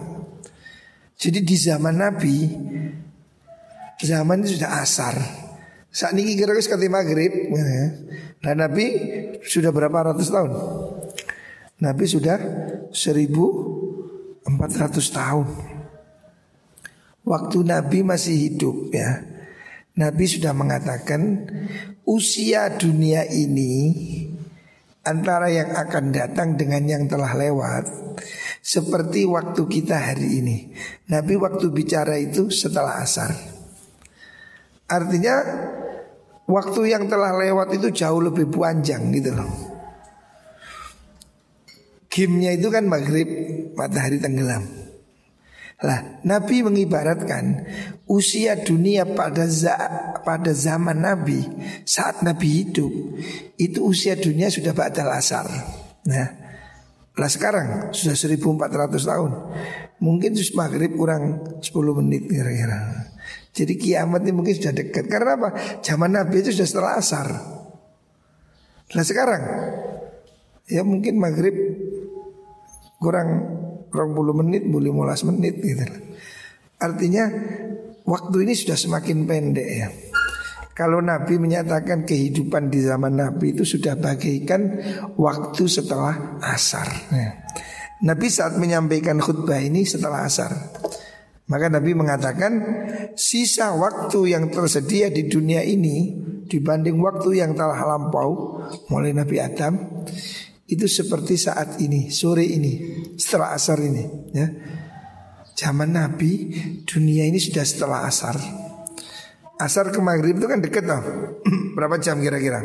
Jadi 1.17 1.39
di 1.45 1.55
zaman 1.57 1.95
Nabi 1.97 2.37
Zaman 3.97 4.45
ini 4.45 4.49
sudah 4.53 4.77
asar. 4.85 5.17
Saat 5.89 6.13
ini 6.13 6.37
kira-kira 6.37 6.61
sekali 6.61 6.85
maghrib 6.85 7.33
ya. 7.49 7.85
Nah 8.45 8.53
Nabi 8.53 8.85
sudah 9.41 9.73
berapa 9.73 10.13
ratus 10.13 10.29
tahun? 10.29 10.53
Nabi 11.81 12.05
sudah 12.05 12.37
1400 12.93 14.53
tahun. 15.09 15.47
Waktu 17.25 17.57
Nabi 17.65 18.05
masih 18.05 18.37
hidup 18.37 18.93
ya 18.93 19.36
Nabi 19.97 20.29
sudah 20.29 20.53
mengatakan 20.53 21.49
usia 22.05 22.69
dunia 22.77 23.25
ini 23.25 23.73
antara 25.01 25.49
yang 25.49 25.73
akan 25.73 26.13
datang 26.13 26.53
dengan 26.53 26.85
yang 26.85 27.03
telah 27.09 27.33
lewat 27.33 27.89
seperti 28.61 29.25
waktu 29.25 29.57
kita 29.65 29.97
hari 29.97 30.37
ini. 30.37 30.57
Nabi 31.09 31.33
waktu 31.33 31.73
bicara 31.73 32.13
itu 32.21 32.53
setelah 32.53 33.01
asar. 33.01 33.33
Artinya 34.85 35.35
waktu 36.45 36.93
yang 36.93 37.09
telah 37.09 37.33
lewat 37.33 37.73
itu 37.73 37.89
jauh 37.89 38.21
lebih 38.21 38.53
panjang 38.53 39.09
gitu 39.17 39.33
loh. 39.33 39.51
Kimnya 42.05 42.53
itu 42.53 42.69
kan 42.69 42.85
maghrib 42.85 43.27
matahari 43.73 44.21
tenggelam. 44.21 44.76
Lah, 45.77 46.25
Nabi 46.25 46.65
mengibaratkan 46.65 47.69
usia 48.09 48.57
dunia 48.57 49.05
pada 49.05 49.45
za, 49.45 49.77
pada 50.25 50.49
zaman 50.49 51.05
Nabi 51.05 51.45
saat 51.85 52.25
Nabi 52.25 52.65
hidup 52.65 52.89
itu 53.61 53.85
usia 53.85 54.17
dunia 54.17 54.49
sudah 54.49 54.73
batal 54.73 55.05
asar. 55.13 55.45
Nah, 56.09 56.27
lah 57.13 57.29
sekarang 57.29 57.93
sudah 57.93 58.17
1400 58.17 59.05
tahun. 59.05 59.31
Mungkin 60.01 60.33
sus 60.33 60.53
maghrib 60.57 60.97
kurang 60.97 61.45
10 61.61 61.69
menit 62.01 62.25
kira-kira. 62.25 63.13
Jadi 63.53 63.73
kiamat 63.77 64.21
ini 64.25 64.33
mungkin 64.33 64.53
sudah 64.57 64.73
dekat. 64.73 65.09
Karena 65.09 65.37
apa? 65.37 65.49
Zaman 65.85 66.13
Nabi 66.13 66.41
itu 66.41 66.53
sudah 66.53 66.69
setelah 66.69 66.93
asar. 66.97 67.27
Nah 68.93 69.03
sekarang 69.05 69.43
ya 70.69 70.85
mungkin 70.85 71.17
maghrib 71.17 71.53
kurang 73.01 73.56
puluh 73.91 74.35
menit, 74.37 74.67
boleh 74.67 74.91
mulas 74.91 75.23
menit 75.23 75.57
gitu. 75.59 75.83
Artinya 76.77 77.25
waktu 78.05 78.37
ini 78.45 78.53
sudah 78.53 78.77
semakin 78.77 79.25
pendek 79.25 79.69
ya. 79.69 79.89
Kalau 80.77 81.01
Nabi 81.01 81.41
menyatakan 81.41 82.05
kehidupan 82.05 82.69
di 82.69 82.85
zaman 82.85 83.17
Nabi 83.17 83.57
itu 83.57 83.65
sudah 83.65 83.97
bagaikan 83.97 84.77
waktu 85.17 85.65
setelah 85.65 86.37
asar. 86.45 86.85
Ya. 87.09 87.41
Nabi 88.05 88.29
saat 88.29 88.61
menyampaikan 88.61 89.17
khutbah 89.17 89.57
ini 89.57 89.89
setelah 89.89 90.29
asar. 90.29 90.53
Maka 91.49 91.73
Nabi 91.73 91.97
mengatakan 91.97 92.61
sisa 93.17 93.73
waktu 93.73 94.37
yang 94.37 94.53
tersedia 94.53 95.09
di 95.09 95.25
dunia 95.25 95.65
ini 95.65 96.13
dibanding 96.45 97.01
waktu 97.01 97.41
yang 97.41 97.57
telah 97.57 97.81
lampau 97.81 98.61
mulai 98.93 99.17
Nabi 99.17 99.41
Adam 99.41 100.05
itu 100.67 100.83
seperti 100.83 101.39
saat 101.39 101.79
ini, 101.79 102.11
sore 102.11 102.43
ini, 102.43 103.03
setelah 103.15 103.55
asar 103.55 103.79
ini, 103.79 104.03
ya. 104.35 104.47
Zaman 105.57 105.95
Nabi, 105.95 106.53
dunia 106.85 107.25
ini 107.25 107.39
sudah 107.41 107.65
setelah 107.65 108.05
asar. 108.05 108.37
Asar 109.57 109.89
ke 109.89 109.97
maghrib 109.97 110.37
itu 110.37 110.45
kan 110.45 110.61
deket 110.61 110.85
loh. 110.85 111.01
Berapa 111.75 111.97
jam 111.97 112.21
kira-kira? 112.21 112.61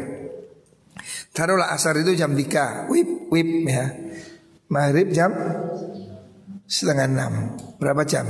Taruhlah 1.33 1.73
asar 1.73 1.97
itu 2.05 2.13
jam 2.13 2.37
3, 2.37 2.93
wip, 2.93 3.33
wip 3.33 3.49
ya. 3.65 3.97
Maghrib 4.69 5.09
jam 5.09 5.33
setengah 6.69 7.07
enam. 7.09 7.33
Berapa 7.81 8.05
jam? 8.05 8.29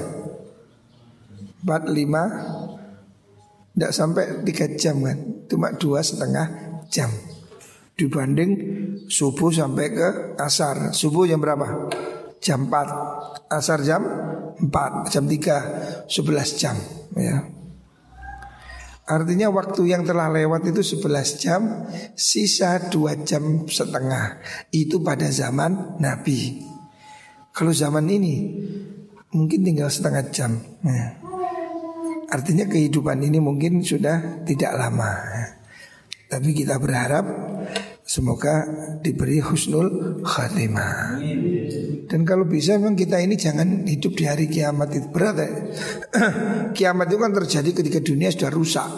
Empat, 1.63 1.91
lima, 1.91 2.23
tidak 3.75 3.93
sampai 3.95 4.25
tiga 4.47 4.67
jam 4.79 5.03
kan? 5.03 5.19
Cuma 5.51 5.75
dua 5.75 6.03
setengah 6.07 6.47
jam 6.87 7.11
dibanding 7.97 8.51
subuh 9.09 9.51
sampai 9.55 9.87
ke 9.91 10.09
asar. 10.39 10.93
Subuh 10.93 11.25
jam 11.25 11.41
berapa? 11.41 11.89
Jam 12.43 12.67
4. 12.67 13.51
Asar 13.51 13.81
jam 13.87 14.03
4, 14.59 15.13
jam 15.13 15.25
3, 15.27 16.07
11 16.11 16.61
jam 16.61 16.77
ya. 17.15 17.39
Artinya 19.03 19.51
waktu 19.51 19.91
yang 19.91 20.07
telah 20.07 20.31
lewat 20.31 20.71
itu 20.71 21.03
11 21.03 21.43
jam 21.43 21.91
Sisa 22.15 22.87
2 22.87 23.27
jam 23.27 23.67
setengah 23.67 24.39
Itu 24.71 25.03
pada 25.03 25.27
zaman 25.27 25.99
Nabi 25.99 26.63
Kalau 27.51 27.75
zaman 27.75 28.07
ini 28.07 28.35
Mungkin 29.33 29.65
tinggal 29.65 29.89
setengah 29.89 30.29
jam 30.29 30.61
ya. 30.85 31.17
Artinya 32.29 32.69
kehidupan 32.69 33.21
ini 33.25 33.41
mungkin 33.41 33.81
sudah 33.81 34.45
tidak 34.45 34.77
lama 34.77 35.09
ya. 35.09 35.47
Tapi 36.29 36.53
kita 36.53 36.77
berharap 36.77 37.25
Semoga 38.03 38.67
diberi 39.01 39.39
husnul 39.39 40.21
khatimah. 40.27 41.23
Dan 42.11 42.27
kalau 42.27 42.45
bisa 42.45 42.77
memang 42.77 42.99
kita 42.99 43.23
ini 43.23 43.39
jangan 43.39 43.87
hidup 43.87 44.13
di 44.19 44.25
hari 44.27 44.51
kiamat. 44.51 44.91
Itu 44.93 45.09
berat 45.09 45.37
ya. 45.39 45.49
Kiamat 46.77 47.07
itu 47.09 47.19
kan 47.23 47.33
terjadi 47.33 47.71
ketika 47.73 47.99
dunia 48.03 48.29
sudah 48.35 48.51
rusak. 48.53 48.91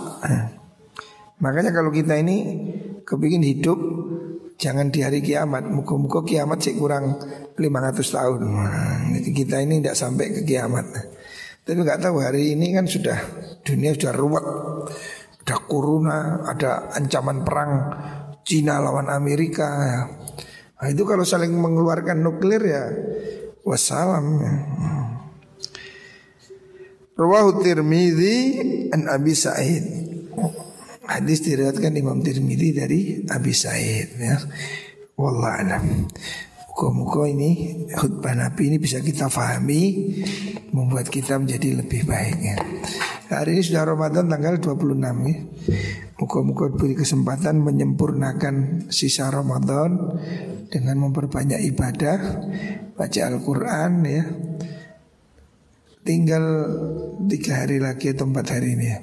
Makanya 1.38 1.70
kalau 1.70 1.92
kita 1.92 2.16
ini 2.16 2.36
kepingin 3.04 3.44
hidup 3.44 3.78
Jangan 4.54 4.94
di 4.94 5.02
hari 5.02 5.18
kiamat. 5.18 5.66
Muka-muka 5.66 6.22
kiamat 6.22 6.62
sih 6.62 6.78
kurang 6.78 7.18
500 7.58 7.58
tahun. 8.00 8.40
Jadi 9.18 9.30
kita 9.34 9.56
ini 9.60 9.82
tidak 9.82 9.98
sampai 9.98 10.30
ke 10.30 10.40
kiamat. 10.46 10.86
Tapi 11.66 11.74
nggak 11.80 12.00
tahu 12.00 12.22
hari 12.22 12.54
ini 12.54 12.70
kan 12.76 12.86
sudah 12.86 13.18
Dunia 13.64 13.96
sudah 13.96 14.12
ruwet. 14.12 14.44
Ada 15.44 15.56
corona, 15.68 16.40
ada 16.48 16.88
ancaman 16.96 17.44
perang 17.44 17.72
Cina 18.44 18.78
lawan 18.78 19.08
Amerika 19.08 19.66
ya. 19.66 20.02
Nah, 20.78 20.88
itu 20.92 21.02
kalau 21.08 21.24
saling 21.24 21.50
mengeluarkan 21.56 22.20
nuklir 22.20 22.60
ya 22.60 22.92
wassalam 23.64 24.24
ya. 24.44 24.54
Rawahu 27.14 27.62
Tirmidzi 27.62 28.36
an 28.90 29.06
Abi 29.06 29.32
Sa'id. 29.38 29.84
Hadis 31.04 31.46
diriwayatkan 31.46 31.94
Imam 31.94 32.20
Tirmidzi 32.20 32.68
dari 32.74 33.00
Abi 33.30 33.54
Sa'id 33.54 34.18
ya. 34.18 34.36
Wallah 35.14 35.62
alam. 35.62 36.10
Muka-muka 36.74 37.30
ini 37.30 37.86
khutbah 37.86 38.34
Nabi 38.34 38.66
ini 38.66 38.82
bisa 38.82 38.98
kita 38.98 39.30
fahami 39.30 40.10
Membuat 40.74 41.06
kita 41.06 41.38
menjadi 41.38 41.78
lebih 41.78 42.02
baik 42.02 42.38
ya. 42.42 42.58
Hari 43.30 43.54
ini 43.54 43.62
sudah 43.62 43.94
Ramadan 43.94 44.26
tanggal 44.26 44.58
26 44.58 44.98
ya. 44.98 45.36
Muka-muka 46.18 46.74
beri 46.74 46.98
kesempatan 46.98 47.62
menyempurnakan 47.62 48.90
sisa 48.90 49.30
Ramadan 49.30 50.18
Dengan 50.66 50.98
memperbanyak 50.98 51.62
ibadah 51.62 52.18
Baca 52.98 53.20
Al-Quran 53.22 53.90
ya. 54.02 54.24
Tinggal 56.02 56.44
tiga 57.30 57.62
hari 57.62 57.78
lagi 57.78 58.10
atau 58.10 58.26
empat 58.26 58.50
hari 58.50 58.74
ini 58.74 58.86
ya. 58.90 58.98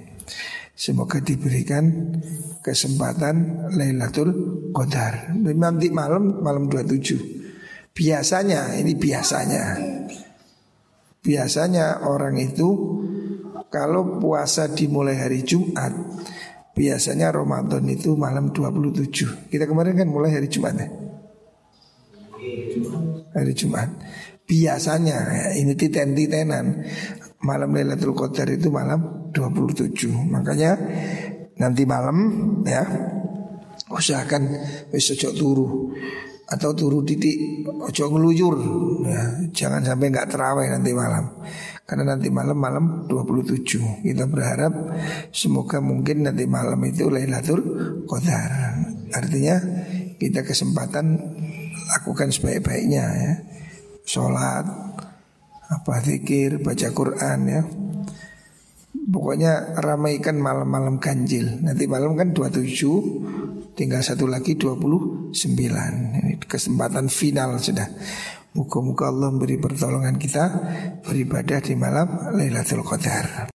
Semoga 0.76 1.24
diberikan 1.24 2.20
kesempatan 2.60 3.72
Lailatul 3.80 4.60
Qadar. 4.76 5.32
Nanti 5.40 5.88
malam, 5.88 6.44
malam 6.44 6.68
27 6.68 7.41
Biasanya 7.92 8.80
ini 8.80 8.96
biasanya. 8.96 9.64
Biasanya 11.22 12.02
orang 12.08 12.42
itu 12.42 12.70
kalau 13.70 14.18
puasa 14.18 14.68
dimulai 14.74 15.22
hari 15.22 15.46
Jumat 15.46 15.94
Biasanya 16.72 17.30
Ramadan 17.36 17.84
itu 17.92 18.16
malam 18.16 18.50
27 18.56 19.52
Kita 19.52 19.70
kemarin 19.70 19.94
kan 20.02 20.08
mulai 20.10 20.34
hari 20.34 20.50
Jumat 20.50 20.76
ya? 20.80 20.88
Hari 23.32 23.54
Jumat. 23.54 23.90
Biasanya 24.50 25.18
ya, 25.30 25.46
ini 25.62 25.78
titen-titenan. 25.78 26.66
Malam 27.46 27.70
Lailatul 27.76 28.18
Qadar 28.18 28.50
itu 28.50 28.74
malam 28.74 29.30
27 29.30 30.10
Makanya 30.10 30.80
nanti 31.60 31.86
malam 31.86 32.18
ya 32.66 32.82
usahakan 33.92 34.50
wis 34.90 35.12
turu 35.36 35.94
atau 36.52 36.76
turu 36.76 37.00
titik 37.08 37.64
ojo 37.64 38.04
ngeluyur. 38.12 38.56
Ya, 39.08 39.24
jangan 39.56 39.88
sampai 39.88 40.12
nggak 40.12 40.28
terawih 40.28 40.68
nanti 40.68 40.92
malam. 40.92 41.32
Karena 41.88 42.16
nanti 42.16 42.28
malam 42.28 42.56
malam 42.60 42.86
27 43.08 44.04
kita 44.04 44.28
berharap 44.28 44.72
semoga 45.32 45.80
mungkin 45.80 46.28
nanti 46.28 46.48
malam 46.48 46.80
itu 46.84 47.08
Lailatul 47.08 47.64
Qadar. 48.08 48.52
Artinya 49.12 49.60
kita 50.20 50.44
kesempatan 50.44 51.20
lakukan 51.96 52.32
sebaik-baiknya 52.32 53.04
ya. 53.04 53.34
Sholat 54.04 54.68
apa 55.72 55.94
zikir 56.04 56.60
baca 56.60 56.88
Quran 56.92 57.40
ya. 57.48 57.62
Pokoknya 58.92 59.80
ramaikan 59.80 60.40
malam-malam 60.40 61.00
ganjil. 61.00 61.64
Nanti 61.64 61.88
malam 61.88 62.16
kan 62.16 62.36
27 62.36 63.72
Tinggal 63.72 64.04
satu 64.04 64.28
lagi 64.28 64.60
29 64.60 65.21
Ini 65.32 66.38
kesempatan 66.44 67.08
final 67.08 67.58
sudah. 67.58 67.88
Muka-muka 68.52 69.08
Allah 69.08 69.32
beri 69.32 69.56
pertolongan 69.56 70.20
kita 70.20 70.44
Beribadah 71.08 71.64
di 71.64 71.72
malam 71.80 72.36
Lailatul 72.36 72.84
Qadar 72.84 73.48